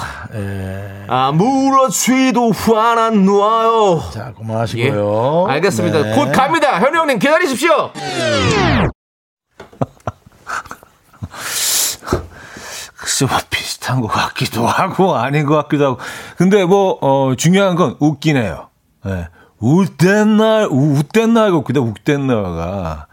아무렇지도 1.06 2.50
화나 2.52 3.10
놔요. 3.10 4.02
자 4.12 4.28
예. 4.30 4.32
그만하시고요. 4.38 5.46
알겠습니다. 5.48 6.02
네. 6.02 6.14
곧 6.14 6.32
갑니다. 6.32 6.80
현우 6.80 6.96
형님 6.98 7.18
기다리십시오. 7.18 7.90
글쎄, 12.96 13.26
뭐, 13.26 13.38
비슷한 13.50 14.00
것 14.00 14.08
같기도 14.08 14.66
하고, 14.66 15.14
아닌 15.14 15.44
것 15.44 15.54
같기도 15.56 15.84
하고. 15.84 15.98
근데 16.38 16.64
뭐, 16.64 16.98
어, 17.02 17.34
중요한 17.36 17.76
건 17.76 17.96
웃기네요. 18.00 18.70
예. 19.06 19.28
웃댄 19.64 20.36
날, 20.36 20.68
웃댄 20.70 21.32
날가 21.32 21.56
웃기다, 21.56 21.80
웃댄 21.80 22.26
날가. 22.26 23.06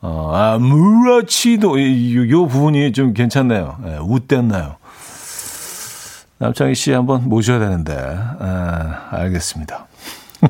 어, 0.00 0.32
아무렇지도, 0.34 1.76
이, 1.78 2.16
요, 2.16 2.26
요 2.30 2.46
부분이 2.46 2.92
좀 2.92 3.12
괜찮네요. 3.12 3.76
예, 3.86 3.98
웃댄 3.98 4.48
나요. 4.48 4.76
남창희 6.38 6.74
씨 6.74 6.92
한번 6.92 7.28
모셔야 7.28 7.58
되는데, 7.58 7.94
아, 7.98 9.08
알겠습니다. 9.10 9.86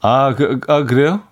아, 0.00 0.34
그, 0.36 0.60
아, 0.68 0.84
그래요? 0.84 1.22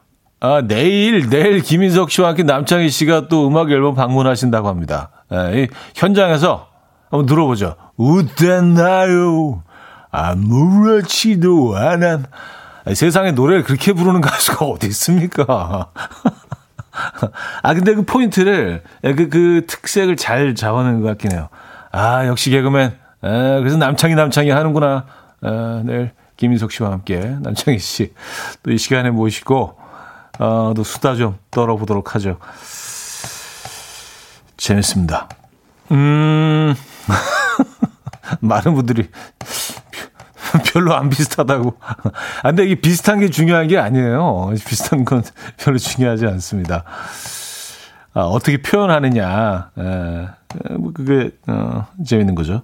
아, 0.40 0.62
내일, 0.66 1.30
내일 1.30 1.60
김인석 1.60 2.10
씨와 2.10 2.30
함께 2.30 2.42
남창희 2.42 2.88
씨가 2.88 3.28
또 3.28 3.46
음악 3.46 3.70
앨범 3.70 3.94
방문하신다고 3.94 4.66
합니다. 4.66 5.10
예, 5.32 5.62
이 5.62 5.68
현장에서 5.94 6.66
한번 7.08 7.26
들어보죠. 7.26 7.76
웃댔나요? 7.96 9.62
아무렇지도 10.12 11.76
않은. 11.76 12.24
세상에 12.94 13.32
노래를 13.32 13.62
그렇게 13.64 13.92
부르는 13.92 14.20
가수가 14.20 14.64
어디 14.66 14.86
있습니까? 14.88 15.90
아, 17.62 17.74
근데 17.74 17.94
그 17.94 18.02
포인트를, 18.04 18.82
예, 19.04 19.14
그, 19.14 19.28
그 19.28 19.64
특색을 19.66 20.16
잘 20.16 20.54
잡아낸 20.54 21.00
것 21.00 21.06
같긴 21.08 21.32
해요. 21.32 21.48
아, 21.90 22.26
역시 22.26 22.50
개그맨. 22.50 22.90
에, 22.90 23.58
그래서 23.60 23.76
남창희, 23.78 24.14
남창희 24.14 24.50
하는구나. 24.50 25.06
에, 25.44 25.82
내일 25.84 26.10
김인석 26.36 26.72
씨와 26.72 26.90
함께 26.90 27.18
남창희 27.40 27.78
씨 27.78 28.12
또 28.62 28.70
이 28.72 28.78
시간에 28.78 29.10
모시고, 29.10 29.78
어, 30.38 30.72
또 30.74 30.82
수다 30.84 31.14
좀 31.14 31.38
떨어보도록 31.50 32.14
하죠. 32.16 32.38
재밌습니다. 34.56 35.28
음, 35.92 36.74
많은 38.40 38.74
분들이 38.74 39.08
별로 40.72 40.94
안 40.94 41.08
비슷하다고. 41.08 41.76
아, 41.80 42.42
근데 42.42 42.64
이게 42.64 42.74
비슷한 42.76 43.20
게 43.20 43.30
중요한 43.30 43.68
게 43.68 43.78
아니에요. 43.78 44.52
비슷한 44.66 45.04
건 45.04 45.22
별로 45.58 45.78
중요하지 45.78 46.26
않습니다. 46.26 46.84
아, 48.14 48.20
어떻게 48.22 48.60
표현하느냐. 48.60 49.70
에, 49.78 50.72
뭐 50.78 50.92
그게, 50.92 51.30
어, 51.46 51.86
재밌는 52.04 52.34
거죠. 52.34 52.62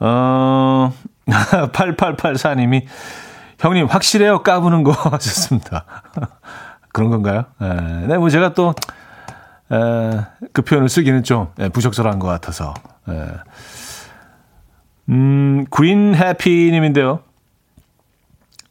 어, 0.00 0.92
8884님이 1.26 2.84
형님 3.58 3.86
확실해요 3.86 4.42
까부는 4.42 4.84
거 4.84 4.92
하셨습니다. 5.10 5.84
그런 6.92 7.10
건가요? 7.10 7.44
에, 7.60 8.06
네, 8.06 8.18
뭐 8.18 8.28
제가 8.28 8.52
또, 8.52 8.74
에, 9.72 10.20
그 10.52 10.62
표현을 10.62 10.88
쓰기는 10.88 11.22
좀 11.24 11.48
에, 11.58 11.68
부적절한 11.68 12.18
것 12.18 12.28
같아서. 12.28 12.74
에. 13.08 13.12
음, 15.08 15.64
그린 15.70 16.14
해피님인데요. 16.14 17.20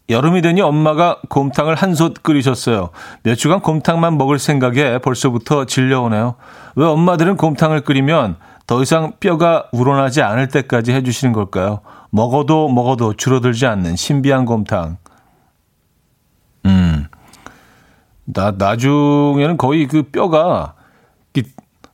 여름이 0.09 0.41
되니 0.41 0.61
엄마가 0.61 1.19
곰탕을 1.27 1.75
한솥 1.75 2.23
끓이셨어요. 2.23 2.91
몇 3.23 3.35
주간 3.35 3.59
곰탕만 3.59 4.17
먹을 4.17 4.39
생각에 4.39 4.99
벌써부터 4.99 5.65
질려오네요. 5.65 6.35
왜 6.75 6.85
엄마들은 6.85 7.35
곰탕을 7.35 7.81
끓이면 7.81 8.37
더 8.67 8.81
이상 8.81 9.13
뼈가 9.19 9.67
우러나지 9.73 10.21
않을 10.21 10.47
때까지 10.47 10.93
해주시는 10.93 11.33
걸까요? 11.33 11.81
먹어도 12.09 12.69
먹어도 12.69 13.13
줄어들지 13.15 13.65
않는 13.65 13.97
신비한 13.97 14.45
곰탕. 14.45 14.97
음. 16.65 17.05
나, 18.25 18.51
나중에는 18.57 19.57
거의 19.57 19.87
그 19.87 20.03
뼈가 20.03 20.73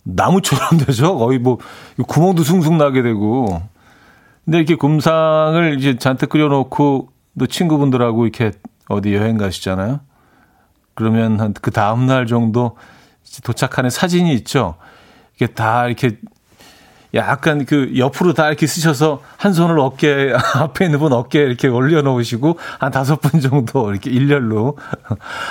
나무처럼 0.04 0.78
되죠? 0.86 1.18
거의 1.18 1.40
뭐 1.40 1.58
구멍도 2.08 2.44
숭숭 2.44 2.78
나게 2.78 3.02
되고. 3.02 3.62
근데 4.46 4.58
이렇게 4.58 4.76
곰탕을 4.76 5.78
이제 5.80 5.98
잔뜩 5.98 6.30
끓여놓고 6.30 7.10
또 7.40 7.48
친구분들하고 7.48 8.26
이렇게 8.26 8.52
어디 8.90 9.14
여행 9.16 9.38
가시잖아요. 9.38 10.02
그러면 10.96 11.40
한 11.40 11.54
그 11.62 11.72
다음 11.72 12.06
날 12.06 12.28
정도 12.28 12.78
도착하는 13.44 13.90
사진이 13.90 14.34
있죠. 14.36 14.76
이게 15.36 15.48
다 15.48 15.88
이렇게 15.88 16.18
약간 17.16 17.66
그 17.66 17.94
옆으로 17.96 18.34
다 18.34 18.48
이렇게 18.48 18.68
쓰셔서 18.68 19.22
한 19.38 19.54
손을 19.54 19.80
어깨 19.80 20.34
앞에 20.56 20.86
있는 20.86 21.00
분 21.00 21.14
어깨에 21.14 21.44
이렇게 21.44 21.68
올려놓으시고 21.68 22.58
한 22.80 22.92
다섯 22.92 23.22
분 23.22 23.40
정도 23.40 23.92
이렇게 23.92 24.10
일렬로 24.10 24.78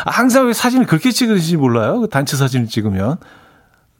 항상 0.05 0.47
왜 0.49 0.53
사진을 0.53 0.87
그렇게 0.87 1.11
찍으시지 1.13 1.57
몰라요? 1.57 2.01
그 2.01 2.09
단체 2.09 2.37
사진을 2.37 2.67
찍으면 2.67 3.17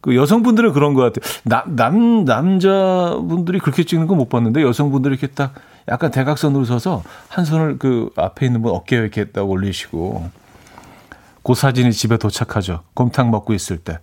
그 0.03 0.15
여성분들은 0.17 0.73
그런 0.75 0.93
것 0.95 1.13
같아요. 1.13 1.33
남, 1.45 1.75
남, 1.77 2.25
남자분들이 2.27 3.59
그렇게 3.61 3.85
찍는 3.85 4.07
건 4.09 4.19
못 4.19 4.29
봤는데 4.29 4.61
여성분들이 4.63 5.15
이렇게 5.15 5.29
딱 5.29 5.55
약간 5.89 6.11
대각선으로 6.11 6.65
서서 6.67 7.03
한 7.29 7.45
손을 7.47 7.79
그 7.79 8.11
앞에 8.17 8.45
있는 8.47 8.61
분 8.61 8.73
어깨에 8.75 8.99
이렇게 8.99 9.27
딱 9.31 9.49
올리시고 9.49 10.29
그 11.43 11.55
사진이 11.55 11.93
집에 11.93 12.19
도착하죠. 12.19 12.81
곰탕 12.95 13.31
먹고 13.31 13.55
있을 13.55 13.79
때. 13.79 13.99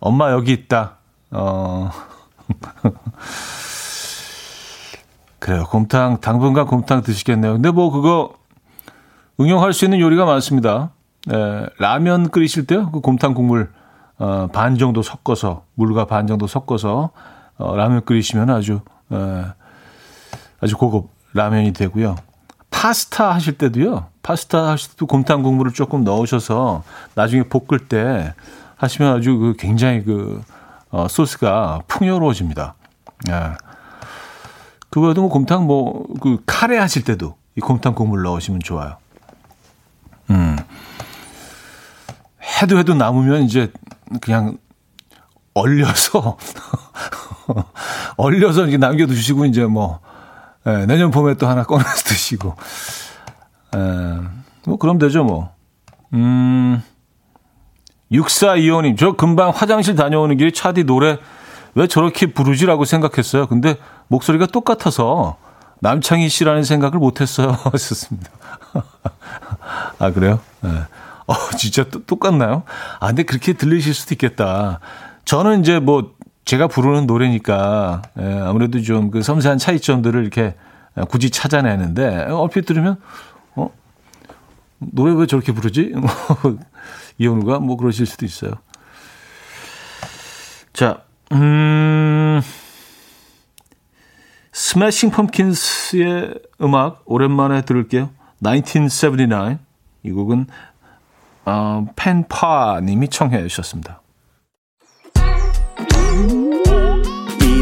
엄마 0.00 0.30
여기 0.32 0.52
있다. 0.52 0.96
어. 1.30 1.90
그래요. 5.38 5.64
곰탕, 5.70 6.20
당분간 6.20 6.66
곰탕 6.66 7.02
드시겠네요. 7.02 7.54
근데 7.54 7.70
뭐 7.70 7.90
그거 7.90 8.34
응용할 9.40 9.72
수 9.72 9.84
있는 9.84 10.00
요리가 10.00 10.24
많습니다. 10.24 10.90
에, 11.30 11.66
라면 11.78 12.30
끓이실 12.30 12.66
때요. 12.66 12.90
그 12.90 13.00
곰탕 13.00 13.34
국물 13.34 13.70
어, 14.18 14.48
반 14.52 14.76
정도 14.78 15.02
섞어서 15.02 15.64
물과 15.74 16.06
반 16.06 16.26
정도 16.26 16.46
섞어서 16.46 17.10
어, 17.56 17.76
라면 17.76 18.04
끓이시면 18.04 18.50
아주 18.50 18.80
에, 19.12 19.44
아주 20.60 20.76
고급 20.76 21.08
라면이 21.34 21.72
되고요. 21.72 22.16
파스타 22.70 23.32
하실 23.32 23.58
때도요. 23.58 24.06
파스타 24.22 24.68
하실 24.70 24.90
때도 24.90 25.06
곰탕 25.06 25.42
국물을 25.42 25.72
조금 25.72 26.04
넣으셔서 26.04 26.82
나중에 27.14 27.44
볶을 27.44 27.88
때 27.88 28.34
하시면 28.76 29.16
아주 29.16 29.38
그 29.38 29.54
굉장히 29.58 30.04
그 30.04 30.42
어, 30.90 31.06
소스가 31.08 31.82
풍요로워집니다. 31.88 32.74
예. 33.28 33.52
그 34.90 35.00
외에도 35.00 35.22
뭐 35.22 35.30
곰탕 35.30 35.66
뭐 35.66 36.04
그 36.20 36.42
카레 36.46 36.78
하실 36.78 37.04
때도 37.04 37.36
이 37.56 37.60
곰탕 37.60 37.94
국물 37.94 38.22
넣으시면 38.22 38.60
좋아요. 38.60 38.96
음. 40.30 40.56
해도 42.60 42.78
해도 42.78 42.94
남으면 42.94 43.42
이제 43.42 43.72
그냥 44.20 44.58
얼려서 45.54 46.36
얼려서 48.16 48.62
이렇게 48.62 48.76
남겨두시고 48.76 49.44
이제 49.46 49.64
뭐 49.64 50.00
예, 50.66 50.86
내년 50.86 51.10
봄에 51.10 51.34
또 51.34 51.46
하나 51.46 51.64
꺼내서 51.64 52.08
드시고 52.08 52.54
예, 53.76 53.78
뭐 54.66 54.76
그럼 54.78 54.98
되죠 54.98 55.24
뭐. 55.24 55.50
음. 56.14 56.82
6425님, 58.12 58.96
저 58.98 59.12
금방 59.12 59.50
화장실 59.50 59.94
다녀오는 59.94 60.36
길에 60.36 60.50
차디 60.50 60.84
노래 60.84 61.18
왜 61.74 61.86
저렇게 61.86 62.32
부르지라고 62.32 62.84
생각했어요. 62.84 63.46
근데 63.46 63.76
목소리가 64.08 64.46
똑같아서 64.46 65.36
남창희 65.80 66.28
씨라는 66.28 66.64
생각을 66.64 66.98
못했어요. 66.98 67.50
하셨습니다. 67.72 68.30
아, 69.98 70.10
그래요? 70.10 70.40
네. 70.60 70.70
어, 71.28 71.34
진짜 71.56 71.84
또, 71.84 72.04
똑같나요? 72.04 72.64
아, 73.00 73.08
근데 73.08 73.22
그렇게 73.22 73.52
들리실 73.52 73.94
수도 73.94 74.14
있겠다. 74.14 74.80
저는 75.24 75.60
이제 75.60 75.78
뭐 75.78 76.14
제가 76.44 76.66
부르는 76.68 77.06
노래니까 77.06 78.02
예, 78.18 78.40
아무래도 78.40 78.80
좀 78.80 79.10
그 79.10 79.22
섬세한 79.22 79.58
차이점들을 79.58 80.20
이렇게 80.22 80.54
굳이 81.10 81.28
찾아내는데 81.30 82.24
얼핏 82.30 82.64
들으면 82.64 82.96
어 83.54 83.70
노래 84.78 85.12
왜 85.14 85.26
저렇게 85.26 85.52
부르지? 85.52 85.92
이현우가 87.18 87.58
뭐 87.58 87.76
그러실 87.76 88.06
수도 88.06 88.24
있어요. 88.24 88.52
자, 90.72 91.02
음, 91.32 92.40
스매싱 94.52 95.10
펌킨스의 95.10 96.34
음악 96.62 97.02
오랜만에 97.04 97.62
들을게요. 97.62 98.10
1979. 98.42 99.58
이 100.04 100.10
곡은 100.12 100.46
어, 101.48 101.86
펜파님이 101.96 103.08
청해 103.08 103.42
주셨습니다. 103.48 104.02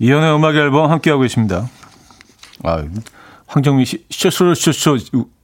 이연의 0.00 0.34
음악 0.34 0.56
앨범 0.56 0.90
함께하고 0.90 1.22
계십니다. 1.22 1.68
아, 2.64 2.82
황정민 3.46 3.84
씨, 3.84 4.04
쇼쇼쇼쇼 4.10 4.96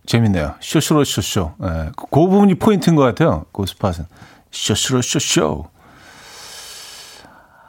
재밌네요. 0.06 0.54
쇼쇼쇼쇼. 0.60 1.52
예, 1.62 1.90
그 1.96 2.06
부분이 2.10 2.54
포인트인 2.54 2.96
것 2.96 3.02
같아요. 3.02 3.44
그 3.52 3.66
스팟은. 3.66 4.06
쇼쇼쇼쇼. 4.50 5.66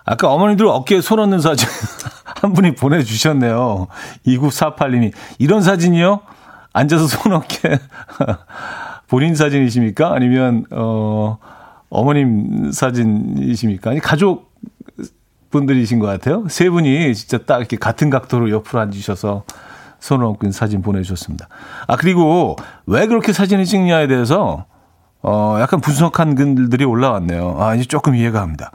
아까 0.06 0.32
어머니들 0.32 0.66
어깨에 0.66 1.02
손 1.02 1.20
얹는 1.20 1.42
사진 1.42 1.68
한 2.42 2.54
분이 2.54 2.76
보내주셨네요. 2.76 3.88
2948님이. 4.26 5.12
이런 5.40 5.62
사진이요? 5.62 6.22
앉아서 6.72 7.08
손 7.08 7.34
어깨. 7.34 7.80
본인 9.08 9.36
사진이십니까? 9.36 10.14
아니면, 10.14 10.66
어, 10.72 11.38
어머님 11.90 12.72
사진이십니까? 12.72 13.92
아니, 13.92 14.00
가족 14.00 14.47
분들이신 15.50 16.00
것 16.00 16.08
같아요. 16.08 16.46
세 16.50 16.70
분이 16.70 17.14
진짜 17.16 17.38
딱 17.40 17.60
이렇게 17.60 17.78
같은 17.78 18.10
각도로 18.10 18.50
옆으로 18.52 18.82
앉으셔서 18.82 19.44
손을 20.00 20.26
얹고 20.26 20.52
사진 20.52 20.82
보내주셨습니다. 20.82 21.48
아, 21.88 21.96
그리고 21.96 22.56
왜 22.86 23.08
그렇게 23.08 23.34
사진을 23.34 23.66
찍냐에 23.66 24.08
대해서, 24.08 24.66
어, 25.22 25.58
약간 25.60 25.82
분석한 25.82 26.36
글들이 26.36 26.86
올라왔네요. 26.86 27.58
아, 27.60 27.76
이제 27.76 27.86
조금 27.86 28.16
이해가 28.16 28.42
갑니다. 28.42 28.72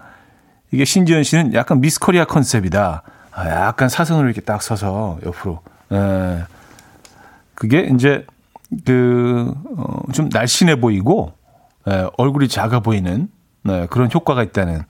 이게 0.73 0.85
신지현 0.85 1.23
씨는 1.23 1.55
약간 1.55 1.81
미스 1.81 2.01
코리아 2.01 2.25
컨셉이다. 2.25 3.03
아, 3.33 3.49
약간 3.51 3.89
사선으로 3.89 4.27
이렇게 4.27 4.41
딱 4.41 4.63
서서 4.63 5.19
옆으로. 5.25 5.61
에, 5.93 6.43
그게 7.55 7.91
이제 7.95 8.27
그, 8.85 9.55
어, 9.77 10.13
좀 10.13 10.29
날씬해 10.33 10.81
보이고, 10.81 11.33
에, 11.87 12.09
얼굴이 12.17 12.49
작아 12.49 12.81
보이는 12.81 13.29
네, 13.65 13.87
그런 13.91 14.11
효과가 14.13 14.43
있다는 14.43 14.83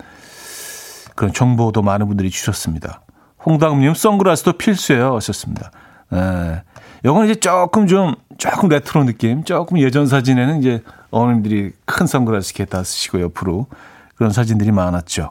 그런 1.22 1.32
정보도 1.32 1.82
많은 1.82 2.08
분들이 2.08 2.30
주셨습니다. 2.30 3.00
홍당님 3.46 3.94
선글라스도 3.94 4.54
필수예요. 4.54 5.14
하셨습니다. 5.14 5.70
예. 6.12 6.64
이건 7.04 7.26
이제 7.26 7.36
조금 7.36 7.86
좀 7.86 8.16
조금 8.38 8.68
레트로 8.68 9.04
느낌, 9.04 9.44
조금 9.44 9.78
예전 9.78 10.08
사진에는 10.08 10.58
이제 10.58 10.82
어머님들이 11.12 11.70
큰 11.84 12.08
선글라스 12.08 12.54
이렇게 12.56 12.64
다 12.64 12.82
쓰시고 12.82 13.20
옆으로 13.20 13.68
그런 14.16 14.32
사진들이 14.32 14.72
많았죠. 14.72 15.30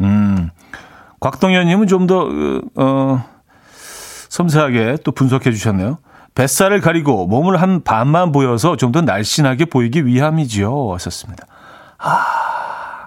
음. 0.00 0.50
곽동현님은 1.20 1.86
좀 1.86 2.08
더 2.08 2.28
어, 2.74 3.24
섬세하게 4.28 4.98
또 5.04 5.12
분석해 5.12 5.52
주셨네요. 5.52 5.98
뱃살을 6.34 6.80
가리고 6.80 7.28
몸을 7.28 7.62
한 7.62 7.84
반만 7.84 8.32
보여서 8.32 8.74
좀 8.76 8.90
더 8.90 9.02
날씬하게 9.02 9.66
보이기 9.66 10.04
위함이지요. 10.04 10.94
하셨습니다. 10.94 11.46
아, 11.98 13.06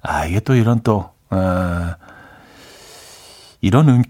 아 0.00 0.26
이게 0.26 0.38
또 0.38 0.54
이런 0.54 0.78
또 0.84 1.10
아, 1.34 1.96
이런 3.62 3.88
의, 3.88 4.02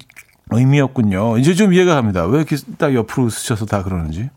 의미였군요. 0.50 1.38
이제 1.38 1.54
좀 1.54 1.72
이해가 1.72 1.94
갑니다. 1.94 2.26
왜 2.26 2.38
이렇게 2.38 2.56
딱 2.78 2.94
옆으로 2.94 3.30
쓰셔서 3.30 3.66
다 3.66 3.82
그러는지. 3.82 4.28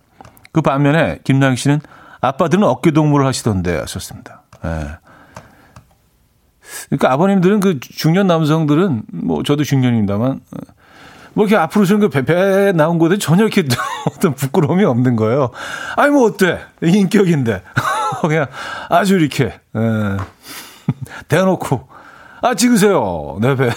그 0.51 0.61
반면에 0.61 1.19
김나영 1.23 1.55
씨는 1.55 1.81
아빠들은 2.21 2.63
어깨 2.63 2.91
동무를 2.91 3.25
하시던데 3.25 3.79
하셨습니다. 3.79 4.43
예. 4.63 4.97
그러니까 6.89 7.11
아버님들은 7.11 7.59
그 7.59 7.79
중년 7.79 8.27
남성들은 8.27 9.03
뭐 9.11 9.43
저도 9.43 9.63
중년입니다만 9.63 10.39
뭐 11.33 11.45
이렇게 11.45 11.57
앞으로 11.57 11.85
서는 11.85 12.01
그 12.01 12.09
배배 12.09 12.71
나온 12.73 12.97
곳에 12.99 13.17
전혀 13.17 13.43
이렇게 13.43 13.63
어떤 14.15 14.35
부끄러움이 14.35 14.85
없는 14.85 15.15
거예요. 15.15 15.49
아니 15.97 16.11
뭐 16.11 16.25
어때 16.25 16.59
인격인데 16.81 17.63
그냥 18.21 18.47
아주 18.89 19.15
이렇게 19.15 19.45
예. 19.45 20.17
대놓고 21.27 21.94
아, 22.45 22.53
찍으세요. 22.53 23.39
네, 23.41 23.55
배. 23.55 23.71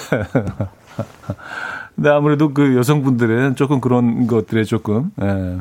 근데 1.96 2.10
아무래도 2.12 2.52
그 2.52 2.76
여성분들은 2.76 3.56
조금 3.56 3.80
그런 3.80 4.26
것들에 4.26 4.64
조금, 4.64 5.10
예, 5.22 5.60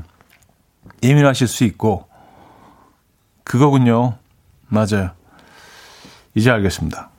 예민하실 1.01 1.47
수 1.47 1.63
있고, 1.63 2.05
그거군요. 3.45 4.15
맞아요. 4.67 5.11
이제 6.35 6.51
알겠습니다. 6.51 7.09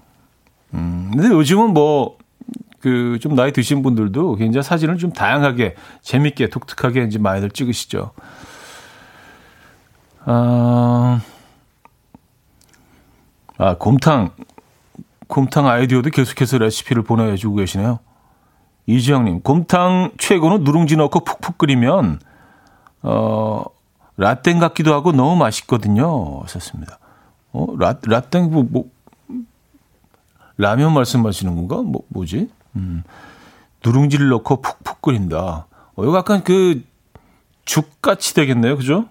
음, 0.74 1.10
근데 1.14 1.28
요즘은 1.28 1.72
뭐, 1.72 2.18
그, 2.80 3.18
좀 3.22 3.34
나이 3.34 3.50
드신 3.50 3.80
분들도 3.80 4.34
굉장히 4.34 4.62
사진을 4.64 4.98
좀 4.98 5.10
다양하게, 5.10 5.74
재밌게, 6.02 6.50
독특하게 6.50 7.04
이제 7.04 7.18
많이들 7.18 7.48
찍으시죠. 7.48 8.10
아, 10.26 11.22
아 13.56 13.76
곰탕. 13.78 14.32
곰탕 15.28 15.68
아이디어도 15.68 16.10
계속해서 16.10 16.58
레시피를 16.58 17.02
보내주고 17.02 17.56
계시네요. 17.56 18.00
이지영님, 18.86 19.42
곰탕 19.42 20.12
최고는 20.18 20.64
누룽지 20.64 20.96
넣고 20.96 21.20
푹푹 21.20 21.58
끓이면, 21.58 22.20
어, 23.02 23.62
라땡 24.16 24.58
같기도 24.58 24.94
하고 24.94 25.12
너무 25.12 25.36
맛있거든요. 25.36 26.44
썼습니다. 26.46 26.98
어, 27.52 27.66
라, 27.78 27.98
라땡, 28.02 28.50
뭐, 28.50 28.64
뭐, 28.68 28.90
라면 30.56 30.92
말씀하시는 30.94 31.54
건가? 31.54 31.82
뭐, 31.82 32.02
뭐지? 32.08 32.50
음, 32.76 33.04
누룽지를 33.84 34.28
넣고 34.30 34.60
푹푹 34.62 35.02
끓인다. 35.02 35.66
어, 35.94 36.02
이거 36.02 36.16
약간 36.16 36.42
그, 36.42 36.82
죽같이 37.66 38.34
되겠네요. 38.34 38.76
그죠? 38.76 39.04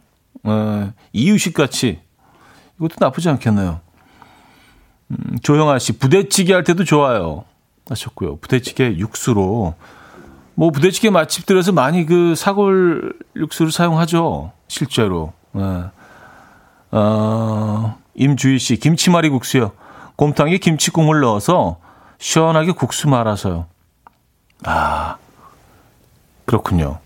어, 0.43 0.91
이유식 1.13 1.53
같이. 1.53 2.01
이것도 2.77 2.95
나쁘지 2.99 3.29
않겠네요. 3.29 3.81
음, 5.11 5.37
조영아 5.41 5.79
씨, 5.79 5.97
부대찌개 5.97 6.53
할 6.53 6.63
때도 6.63 6.83
좋아요. 6.83 7.45
하셨고요. 7.89 8.37
부대찌개 8.37 8.97
육수로. 8.97 9.75
뭐, 10.55 10.71
부대찌개 10.71 11.09
맛집들에서 11.09 11.71
많이 11.71 12.05
그 12.05 12.35
사골 12.35 13.13
육수를 13.35 13.71
사용하죠. 13.71 14.51
실제로. 14.67 15.33
네. 15.51 15.83
어, 16.91 17.97
임주희 18.15 18.59
씨, 18.59 18.77
김치말이 18.77 19.29
국수요. 19.29 19.71
곰탕에 20.15 20.57
김치 20.57 20.89
국물 20.91 21.21
넣어서 21.21 21.79
시원하게 22.17 22.71
국수 22.71 23.07
말아서요. 23.07 23.67
아, 24.63 25.17
그렇군요. 26.45 26.99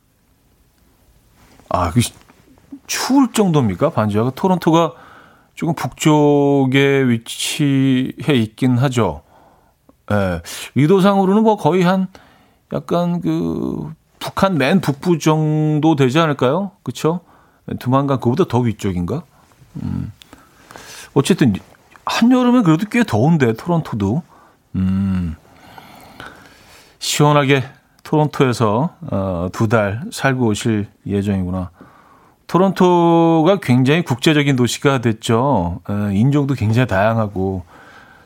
아, 1.69 1.93
그 1.93 2.01
추울 2.89 3.33
정도입니까? 3.33 3.91
반지하가 3.91 4.31
토론토가 4.31 4.95
조금 5.55 5.77
북쪽에 5.77 7.09
위치해 7.09 8.35
있긴 8.35 8.79
하죠. 8.79 9.23
예. 10.11 10.43
위도상으로는 10.75 11.45
뭐 11.45 11.57
거의 11.57 11.85
한 11.85 12.09
약간 12.73 13.21
그 13.21 13.93
북한 14.19 14.59
맨 14.59 14.81
북부 14.81 15.21
정도 15.21 15.95
되지 15.95 16.19
않을까요? 16.19 16.73
그렇죠? 16.83 17.21
두만강 17.79 18.19
그보다 18.19 18.45
더 18.49 18.59
위쪽인가? 18.59 19.23
음. 19.85 20.11
어쨌든 21.15 21.55
한여름에 22.07 22.63
그래도 22.63 22.87
꽤 22.91 23.03
더운데 23.05 23.53
토론토도 23.53 24.23
음. 24.77 25.37
시원하게 26.99 27.65
토론토에서 28.03 28.91
어, 29.11 29.49
두 29.53 29.69
달 29.69 30.03
살고 30.13 30.47
오실 30.47 30.87
예정이구나. 31.07 31.71
토론토가 32.47 33.59
굉장히 33.61 34.03
국제적인 34.05 34.55
도시가 34.55 34.99
됐죠. 35.01 35.81
에, 35.91 36.15
인종도 36.17 36.55
굉장히 36.55 36.87
다양하고 36.87 37.65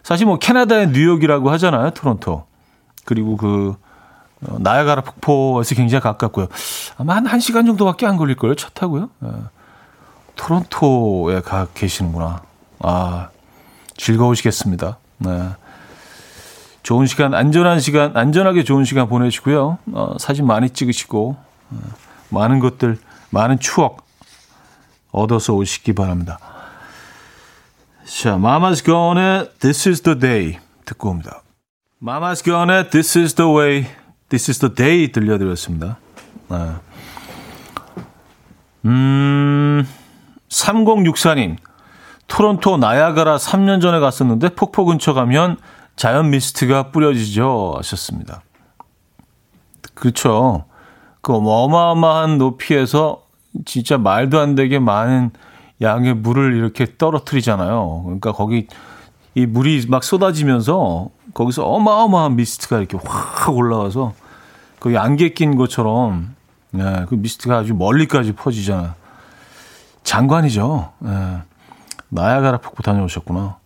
사실 0.03 0.27
뭐 0.27 0.39
캐나다의 0.39 0.91
뉴욕이라고 0.91 1.51
하잖아요. 1.53 1.91
토론토. 1.91 2.45
그리고 3.07 3.37
그 3.39 3.75
어, 4.47 4.57
나야가라 4.59 5.03
폭포에서 5.03 5.75
굉장히 5.75 6.03
가깝고요. 6.03 6.49
아마 6.99 7.17
한 7.17 7.25
1시간 7.25 7.67
정도밖에 7.67 8.07
안 8.07 8.19
걸릴 8.19 8.37
거예요. 8.37 8.55
차 8.55 8.69
타고요. 8.71 9.09
에, 9.25 9.29
토론토에 10.37 11.41
가 11.41 11.67
계시는구나. 11.75 12.43
아, 12.81 13.29
즐거우시겠습니다. 14.01 14.99
네. 15.19 15.51
좋은 16.83 17.07
시간, 17.07 17.35
안전한 17.35 17.81
시간, 17.81 18.17
안전하게 18.17 18.65
좋은 18.65 18.85
시간 18.85 19.09
보내시고요. 19.09 19.79
어, 19.93 20.17
사진 20.19 20.47
많이 20.47 20.71
찍으시고, 20.71 21.37
어, 21.71 21.77
많은 22.31 22.61
것들, 22.61 22.99
많은 23.29 23.59
추억 23.59 24.07
얻어서 25.13 25.53
오시기 25.53 25.93
바랍니다. 25.93 26.39
자, 28.07 28.37
Mama's 28.37 28.83
Gone의 28.83 29.51
This 29.61 29.89
is 29.89 30.01
the 30.01 30.19
Day 30.19 30.59
듣고 30.87 31.11
옵니다. 31.11 31.43
Mama's 32.03 32.43
Gone의 32.43 32.89
This 32.89 33.19
is 33.19 33.35
the 33.35 33.51
way, 33.51 33.87
This 34.31 34.51
is 34.51 34.59
the 34.61 34.75
day 34.75 35.13
들려드렸습니다. 35.13 35.99
네. 36.49 36.57
음, 38.87 39.87
3064님. 40.49 41.70
토론토 42.31 42.77
나야가라 42.77 43.37
3년 43.37 43.83
전에 43.83 43.99
갔었는데 43.99 44.51
폭포 44.51 44.85
근처 44.85 45.13
가면 45.13 45.59
자연 45.97 46.31
미스트가 46.31 46.91
뿌려지죠. 46.93 47.75
하셨습니다. 47.77 48.43
그렇죠. 49.95 50.65
그 51.21 51.35
어마어마한 51.35 52.39
높이에서 52.39 53.25
진짜 53.67 53.99
말도 53.99 54.39
안 54.39 54.55
되게 54.55 54.79
많은 54.79 55.33
양의 55.83 56.15
물을 56.15 56.57
이렇게 56.57 56.87
떨어뜨리잖아요. 56.97 58.03
그러니까 58.05 58.33
거기 58.33 58.69
이 59.35 59.45
물이 59.47 59.87
막 59.89 60.05
쏟아지면서 60.05 61.11
거기서 61.35 61.67
어마어마한 61.67 62.37
미스트가 62.37 62.79
이렇게 62.79 62.97
확 63.05 63.55
올라와서 63.55 64.15
거기 64.79 64.97
안개 64.97 65.31
낀 65.31 65.57
것처럼 65.57 66.37
네, 66.71 67.05
그 67.09 67.17
미스트가 67.17 67.59
아주 67.59 67.75
멀리까지 67.75 68.33
퍼지잖아요. 68.33 68.95
장관이죠. 70.05 70.93
네. 71.01 71.39
나야가라 72.11 72.59
폭포 72.59 72.83
다녀오셨구나. 72.83 73.59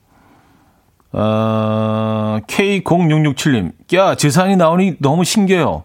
어, 1.12 2.38
K0667님, 2.46 3.72
야, 3.94 4.14
재산이 4.14 4.56
나오니 4.56 4.96
너무 5.00 5.24
신기해요. 5.24 5.84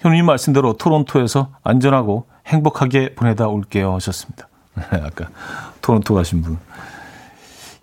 현우님 0.00 0.24
말씀대로 0.24 0.74
토론토에서 0.74 1.50
안전하고 1.62 2.26
행복하게 2.46 3.14
보내다 3.14 3.48
올게요. 3.48 3.94
하셨습니다. 3.94 4.48
아까 4.74 5.28
토론토 5.82 6.14
가신 6.14 6.42
분. 6.42 6.58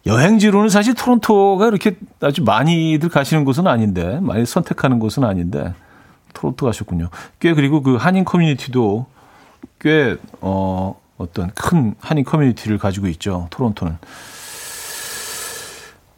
여행지로는 0.05 0.69
사실 0.69 0.93
토론토가 0.95 1.67
이렇게 1.67 1.97
아주 2.21 2.43
많이들 2.43 3.09
가시는 3.09 3.45
곳은 3.45 3.67
아닌데, 3.67 4.19
많이 4.21 4.45
선택하는 4.45 4.99
곳은 4.99 5.23
아닌데, 5.23 5.73
토론토 6.33 6.65
가셨군요. 6.65 7.09
꽤 7.39 7.53
그리고 7.53 7.83
그 7.83 7.95
한인 7.95 8.25
커뮤니티도 8.25 9.05
꽤, 9.79 10.17
어, 10.41 10.99
어떤 11.17 11.49
큰 11.51 11.95
한인 11.99 12.23
커뮤니티를 12.23 12.77
가지고 12.77 13.07
있죠. 13.07 13.47
토론토는. 13.49 13.97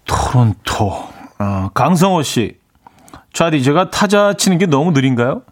토론토. 0.06 0.88
어, 1.40 1.70
강성호 1.74 2.24
씨. 2.24 2.60
차디, 3.34 3.64
제가 3.64 3.92
타자 3.92 4.34
치는 4.34 4.58
게 4.58 4.66
너무 4.66 4.92
느린가요? 4.92 5.44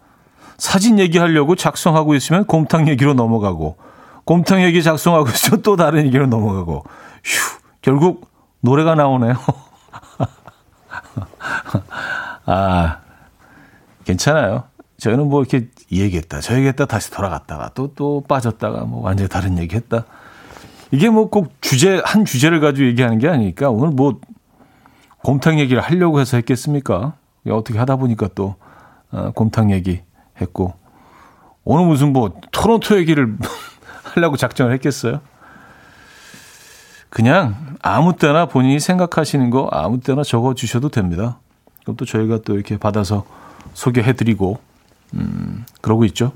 사진 0.58 0.98
얘기하려고 0.98 1.54
작성하고 1.54 2.14
있으면 2.14 2.44
곰탕 2.44 2.88
얘기로 2.88 3.14
넘어가고, 3.14 3.76
곰탕 4.24 4.62
얘기 4.62 4.82
작성하고 4.82 5.28
있으면 5.28 5.62
또 5.62 5.76
다른 5.76 6.04
얘기로 6.06 6.26
넘어가고, 6.26 6.84
휴, 7.24 7.60
결국 7.80 8.28
노래가 8.60 8.96
나오네요. 8.96 9.34
아, 12.46 12.98
괜찮아요. 14.04 14.64
저희는 14.98 15.28
뭐 15.28 15.42
이렇게 15.42 15.68
이 15.90 16.00
얘기했다, 16.02 16.40
저 16.40 16.54
얘기했다, 16.56 16.86
다시 16.86 17.10
돌아갔다가 17.10 17.70
또, 17.74 17.94
또 17.94 18.22
빠졌다가 18.26 18.84
뭐 18.84 19.02
완전히 19.02 19.28
다른 19.28 19.58
얘기 19.58 19.76
했다. 19.76 20.04
이게 20.90 21.08
뭐 21.08 21.28
꼭 21.30 21.52
주제, 21.60 22.00
한 22.04 22.24
주제를 22.24 22.60
가지고 22.60 22.88
얘기하는 22.88 23.18
게 23.18 23.28
아니니까 23.28 23.70
오늘 23.70 23.90
뭐 23.90 24.20
곰탕 25.22 25.60
얘기를 25.60 25.80
하려고 25.82 26.20
해서 26.20 26.36
했겠습니까? 26.36 27.14
어떻게 27.48 27.78
하다 27.78 27.96
보니까 27.96 28.28
또 28.34 28.56
어, 29.10 29.30
곰탕 29.34 29.70
얘기 29.70 30.00
했고 30.40 30.74
오늘 31.64 31.86
무슨 31.86 32.12
뭐 32.12 32.32
토론토 32.52 32.96
얘기를 32.98 33.36
하려고 34.04 34.36
작정을 34.36 34.72
했겠어요? 34.74 35.20
그냥 37.10 37.76
아무 37.82 38.16
때나 38.16 38.46
본인이 38.46 38.80
생각하시는 38.80 39.50
거 39.50 39.68
아무 39.70 40.00
때나 40.00 40.22
적어 40.22 40.54
주셔도 40.54 40.88
됩니다. 40.88 41.38
그럼 41.82 41.96
또 41.96 42.04
저희가 42.04 42.40
또 42.44 42.54
이렇게 42.54 42.76
받아서 42.78 43.24
소개해 43.74 44.14
드리고 44.14 44.58
음, 45.14 45.64
그러고 45.80 46.04
있죠. 46.06 46.32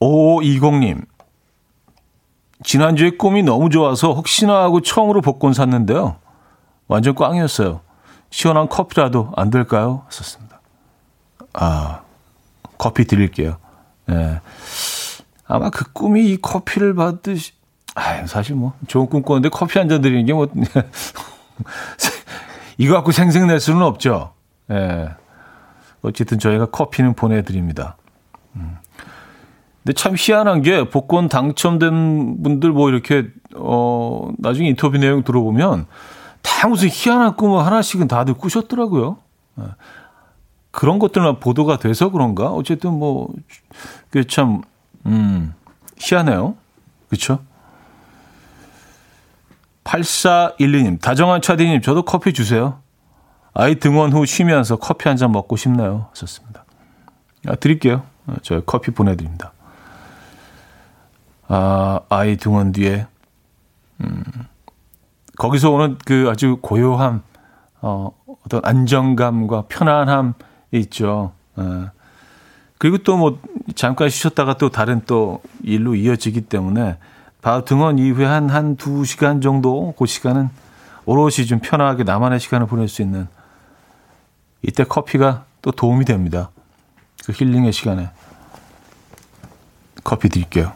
5520님. 0.00 1.04
지난주에 2.64 3.10
꿈이 3.10 3.42
너무 3.42 3.70
좋아서 3.70 4.12
혹시나 4.12 4.62
하고 4.62 4.80
처음으로 4.80 5.20
복권 5.20 5.52
샀는데요. 5.52 6.16
완전 6.88 7.14
꽝이었어요. 7.14 7.80
시원한 8.30 8.68
커피라도 8.68 9.32
안 9.36 9.50
될까요? 9.50 10.04
썼습니다. 10.10 10.60
아, 11.54 12.02
커피 12.76 13.06
드릴게요. 13.06 13.56
예. 14.10 14.14
네. 14.14 14.40
아마 15.46 15.70
그 15.70 15.90
꿈이 15.92 16.30
이 16.30 16.36
커피를 16.36 16.94
받듯이, 16.94 17.52
아 17.94 18.26
사실 18.26 18.54
뭐, 18.54 18.74
좋은 18.86 19.06
꿈 19.06 19.22
꿨는데 19.22 19.48
커피 19.48 19.78
한 19.78 19.88
잔 19.88 20.02
드리는 20.02 20.26
게 20.26 20.32
뭐, 20.34 20.46
이거 22.76 22.94
갖고 22.94 23.12
생생낼 23.12 23.60
수는 23.60 23.80
없죠. 23.82 24.34
예. 24.70 24.74
네. 24.74 25.08
어쨌든 26.02 26.38
저희가 26.38 26.66
커피는 26.66 27.14
보내드립니다. 27.14 27.96
음. 28.56 28.76
근데 29.82 29.94
참 29.94 30.14
희한한 30.16 30.62
게 30.62 30.88
복권 30.88 31.28
당첨된 31.28 32.42
분들 32.42 32.70
뭐 32.70 32.88
이렇게 32.88 33.28
어 33.56 34.30
나중에 34.38 34.68
인터뷰 34.68 34.98
내용 34.98 35.24
들어보면 35.24 35.86
다 36.42 36.68
무슨 36.68 36.88
희한한 36.90 37.36
꿈을 37.36 37.64
하나씩은 37.64 38.06
다들 38.06 38.34
꾸셨더라고요. 38.34 39.18
예. 39.60 39.64
그런 40.70 40.98
것들만 40.98 41.40
보도가 41.40 41.78
돼서 41.78 42.10
그런가? 42.10 42.50
어쨌든 42.50 42.92
뭐 42.92 43.28
그게 44.10 44.24
참 44.24 44.62
음, 45.06 45.54
희한해요. 45.98 46.54
그렇죠? 47.08 47.40
8412님, 49.84 51.00
다정한 51.00 51.40
차디님, 51.40 51.80
저도 51.80 52.02
커피 52.02 52.32
주세요. 52.34 52.80
아이 53.54 53.76
등원 53.76 54.12
후 54.12 54.24
쉬면서 54.26 54.76
커피 54.76 55.08
한 55.08 55.16
잔 55.16 55.32
먹고 55.32 55.56
싶네요. 55.56 56.06
하셨습니다. 56.10 56.64
아, 57.46 57.54
드릴게요. 57.56 58.02
저 58.42 58.60
커피 58.60 58.90
보내드립니다. 58.90 59.52
아, 61.48 62.00
아이 62.08 62.36
등원 62.36 62.72
뒤에, 62.72 63.06
음, 64.00 64.22
거기서 65.38 65.70
오는 65.70 65.96
그 66.04 66.28
아주 66.30 66.58
고요함, 66.60 67.22
어, 67.80 68.10
어떤 68.44 68.60
안정감과 68.64 69.64
편안함이 69.68 70.32
있죠. 70.72 71.32
예. 71.58 71.90
그리고 72.76 72.98
또 72.98 73.16
뭐, 73.16 73.40
잠깐 73.74 74.08
쉬셨다가 74.10 74.56
또 74.58 74.68
다른 74.68 75.00
또 75.06 75.40
일로 75.62 75.94
이어지기 75.94 76.42
때문에, 76.42 76.98
바 77.40 77.64
등원 77.64 77.98
이후에 77.98 78.26
한, 78.26 78.50
한 78.50 78.76
두 78.76 79.04
시간 79.04 79.40
정도, 79.40 79.94
그 79.98 80.06
시간은 80.06 80.50
오롯이 81.06 81.46
좀 81.46 81.60
편하게 81.60 82.04
나만의 82.04 82.40
시간을 82.40 82.66
보낼 82.66 82.88
수 82.88 83.00
있는, 83.00 83.26
이때 84.62 84.84
커피가 84.84 85.44
또 85.62 85.70
도움이 85.72 86.04
됩니다. 86.04 86.50
그 87.24 87.32
힐링의 87.32 87.72
시간에. 87.72 88.10
커피 90.04 90.28
드릴게요. 90.28 90.72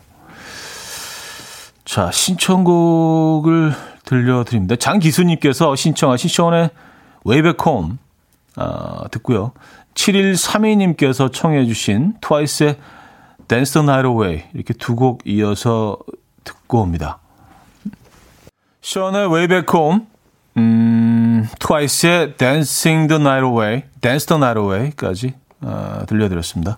자, 1.84 2.10
신청곡을 2.10 3.72
들려드립니다. 4.04 4.76
장기수님께서 4.76 5.74
신청하신 5.76 6.28
숀의 6.28 6.70
Way 7.24 7.44
Back 7.44 7.71
Home 7.71 7.98
아, 8.56 9.08
듣고요. 9.10 9.52
7132님께서 9.94 11.32
청해 11.32 11.64
주신 11.66 12.14
트와이스의 12.20 12.76
Dance 13.48 13.72
the 13.74 13.84
Night 13.84 14.08
Away 14.08 14.44
이렇게 14.54 14.74
두 14.74 14.94
곡 14.96 15.22
이어서 15.26 15.98
듣고 16.44 16.80
옵니다. 16.80 17.18
숀의 18.80 19.32
Way 19.32 19.52
Back 19.52 19.79
Home 19.79 20.06
음, 20.56 20.91
트와이스의 21.58 22.36
Dancing 22.36 23.08
the 23.08 23.20
Night 23.20 23.46
Away, 23.46 23.82
Dance 24.00 24.26
the 24.26 24.38
Night 24.38 24.58
Away까지 24.60 25.34
아, 25.62 26.04
들려드렸습니다. 26.08 26.76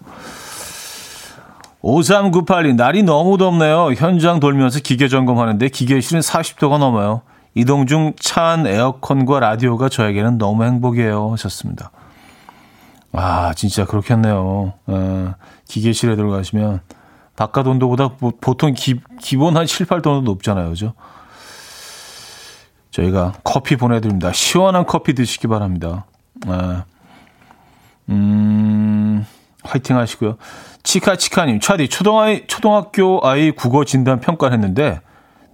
5398님, 1.82 2.76
날이 2.76 3.02
너무 3.02 3.36
덥네요. 3.36 3.92
현장 3.92 4.40
돌면서 4.40 4.80
기계 4.80 5.08
점검하는데 5.08 5.68
기계실은 5.68 6.20
40도가 6.20 6.78
넘어요. 6.78 7.22
이동 7.54 7.86
중 7.86 8.14
차 8.18 8.42
안 8.52 8.66
에어컨과 8.66 9.40
라디오가 9.40 9.88
저에게는 9.88 10.38
너무 10.38 10.64
행복이에요. 10.64 11.32
하셨습니다. 11.32 11.90
아, 13.12 13.52
진짜 13.54 13.84
그렇겠네요. 13.84 14.72
어, 14.86 15.34
기계실에 15.68 16.16
들어가시면 16.16 16.80
바깥 17.36 17.66
온도보다 17.66 18.12
보통 18.40 18.72
기, 18.74 19.00
기본 19.20 19.56
한 19.56 19.66
7, 19.66 19.86
8도는 19.86 20.22
높잖아요. 20.24 20.70
그죠? 20.70 20.94
저희가 22.94 23.32
커피 23.42 23.76
보내드립니다. 23.76 24.32
시원한 24.32 24.86
커피 24.86 25.14
드시기 25.14 25.48
바랍니다. 25.48 26.06
아, 26.46 26.84
음, 28.08 29.26
화이팅 29.64 29.96
하시고요. 29.96 30.36
치카치카님, 30.84 31.58
차디, 31.58 31.88
초등아이, 31.88 32.46
초등학교 32.46 33.20
아이 33.26 33.50
국어 33.50 33.84
진단 33.84 34.20
평가를 34.20 34.54
했는데, 34.54 35.00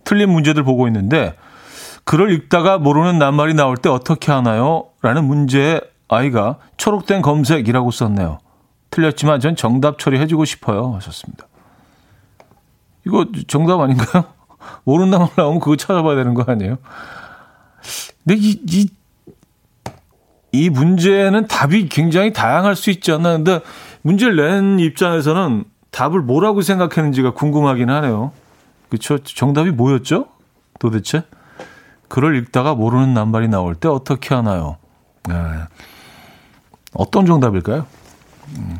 틀린 0.05 0.31
문제들 0.31 0.65
보고 0.65 0.87
있는데, 0.89 1.35
글을 2.05 2.31
읽다가 2.33 2.77
모르는 2.77 3.19
낱말이 3.19 3.55
나올 3.55 3.77
때 3.79 3.89
어떻게 3.89 4.33
하나요? 4.33 4.87
라는 5.01 5.25
문제에 5.25 5.81
아이가 6.09 6.57
초록된 6.77 7.23
검색이라고 7.23 7.91
썼네요. 7.91 8.39
틀렸지만 8.91 9.41
전 9.41 9.57
정답 9.57 9.99
처리해주고 9.99 10.45
싶어요. 10.45 10.95
하셨습니다. 10.97 11.47
이거 13.07 13.25
정답 13.47 13.81
아닌가요? 13.81 14.25
모르는 14.85 15.11
낱말 15.11 15.29
나오면 15.37 15.61
그거 15.61 15.77
찾아봐야 15.77 16.17
되는 16.17 16.35
거 16.35 16.45
아니에요? 16.47 16.79
근데 18.25 18.41
이, 18.41 18.61
이, 18.69 18.89
이 20.53 20.71
문제는 20.71 21.47
답이 21.47 21.89
굉장히 21.89 22.33
다양할 22.33 22.77
수 22.77 22.91
있지 22.91 23.13
않나. 23.13 23.33
근데 23.33 23.61
문제를 24.03 24.37
낸 24.37 24.79
입장에서는 24.79 25.65
답을 25.91 26.21
뭐라고 26.21 26.63
생각했는지가 26.63 27.33
궁금하긴 27.33 27.91
하네요. 27.91 28.33
그렇죠? 28.89 29.19
정답이 29.19 29.71
뭐였죠? 29.71 30.29
도대체? 30.79 31.25
글을 32.09 32.37
읽다가 32.37 32.75
모르는 32.75 33.15
낱말이 33.15 33.49
나올 33.49 33.75
때 33.75 33.89
어떻게 33.89 34.35
하나요? 34.35 34.79
네. 35.29 35.35
어떤 36.93 37.27
정답일까요? 37.27 37.87
음. 38.57 38.79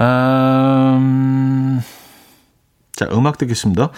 음, 0.00 1.82
자, 2.92 3.08
음악 3.12 3.36
듣겠습니다. 3.38 3.90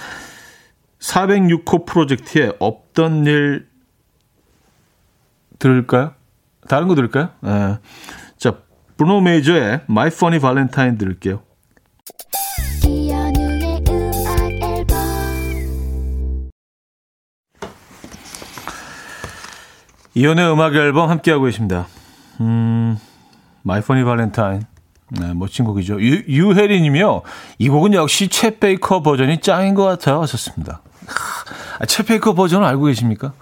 406호 1.01 1.87
프로젝트의 1.87 2.55
없던 2.59 3.27
일 3.27 3.69
들을까요? 5.59 6.15
다른 6.69 6.89
거 6.89 6.95
들을까요? 6.95 7.31
네. 7.41 7.79
자, 8.37 8.59
브루노 8.97 9.21
메이저의 9.23 9.81
My 9.89 10.09
Funny 10.09 10.41
Valentine 10.41 10.99
들을게요. 10.99 11.43
이현우의 20.15 20.53
음악 20.53 20.75
앨범 20.75 21.09
함께하고 21.09 21.45
계십니다. 21.45 21.87
음, 22.41 22.99
My 23.65 23.79
Funny 23.79 24.05
Valentine. 24.05 24.67
네, 25.13 25.35
멋진 25.35 25.65
곡이죠. 25.65 26.01
유, 26.01 26.23
유혜리 26.29 26.81
님이요. 26.83 27.23
이 27.59 27.69
곡은 27.69 27.95
역시 27.95 28.29
챗 28.29 28.61
베이커 28.61 29.03
버전이 29.03 29.41
짱인 29.41 29.75
것 29.75 29.85
같아요. 29.85 30.21
하셨습니다. 30.23 30.83
아, 31.81 31.87
챗 31.87 32.07
베이커 32.07 32.35
버전을 32.35 32.67
알고 32.67 32.85
계십니까? 32.85 33.33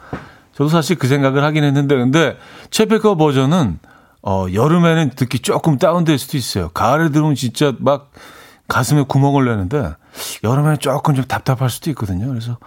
저도 0.55 0.69
사실 0.71 0.97
그 0.97 1.09
생각을 1.09 1.45
하긴 1.45 1.65
했는데, 1.65 1.97
근데 1.97 2.39
챗 2.71 2.89
베이커 2.89 3.17
버전은, 3.17 3.79
어, 4.23 4.47
여름에는 4.53 5.11
듣기 5.11 5.41
조금 5.41 5.79
다운될 5.79 6.19
수도 6.19 6.37
있어요. 6.37 6.69
가을에 6.71 7.11
들으면 7.11 7.35
진짜 7.35 7.73
막 7.79 8.11
가슴에 8.69 9.03
구멍을 9.03 9.45
내는데, 9.45 9.95
여름에는 10.45 10.79
조금 10.79 11.15
좀 11.15 11.25
답답할 11.25 11.69
수도 11.69 11.91
있거든요. 11.91 12.29
그래서, 12.29 12.59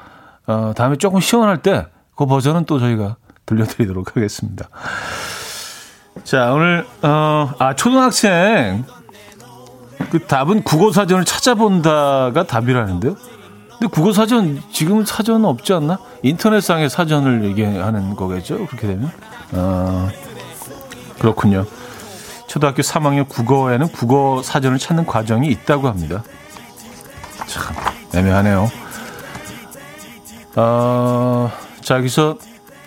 어, 0.45 0.73
다음에 0.75 0.97
조금 0.97 1.19
시원할 1.19 1.61
때, 1.61 1.87
그 2.15 2.25
버전은 2.25 2.65
또 2.65 2.79
저희가 2.79 3.15
들려드리도록 3.45 4.15
하겠습니다. 4.15 4.67
자, 6.23 6.51
오늘, 6.53 6.85
어, 7.01 7.51
아, 7.59 7.75
초등학생. 7.75 8.85
그 10.11 10.19
답은 10.19 10.63
국어 10.63 10.91
사전을 10.91 11.23
찾아본다가 11.23 12.43
답이라는데요. 12.43 13.15
근데 13.81 13.95
국어 13.95 14.13
사전, 14.13 14.61
지금은 14.71 15.05
사전은 15.05 15.43
없지 15.43 15.73
않나? 15.73 15.97
인터넷상의 16.21 16.87
사전을 16.87 17.43
얘기하는 17.45 18.15
거겠죠? 18.15 18.67
그렇게 18.67 18.85
되면. 18.85 19.11
어, 19.53 20.07
그렇군요. 21.17 21.65
초등학교 22.45 22.83
3학년 22.83 23.27
국어에는 23.27 23.87
국어 23.87 24.43
사전을 24.43 24.77
찾는 24.77 25.07
과정이 25.07 25.47
있다고 25.47 25.87
합니다. 25.87 26.23
참, 27.47 27.75
애매하네요. 28.13 28.69
어, 30.57 31.51
자, 31.81 31.95
여기서 31.95 32.37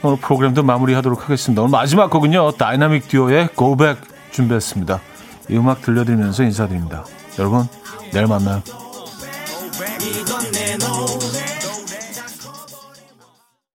오늘 0.05 0.18
프로그램도 0.18 0.62
마무리하도록 0.62 1.24
하겠습니다. 1.24 1.62
오늘 1.62 1.72
마지막 1.72 2.09
곡은요. 2.09 2.53
다이나믹 2.53 3.09
듀오의 3.09 3.49
Back 3.49 3.97
준비했습니다. 4.30 5.01
이 5.51 5.57
음악 5.57 5.82
들려드리면서 5.82 6.45
인사드립니다. 6.45 7.05
여러분, 7.40 7.66
내일 8.12 8.28
만나요. 8.28 8.62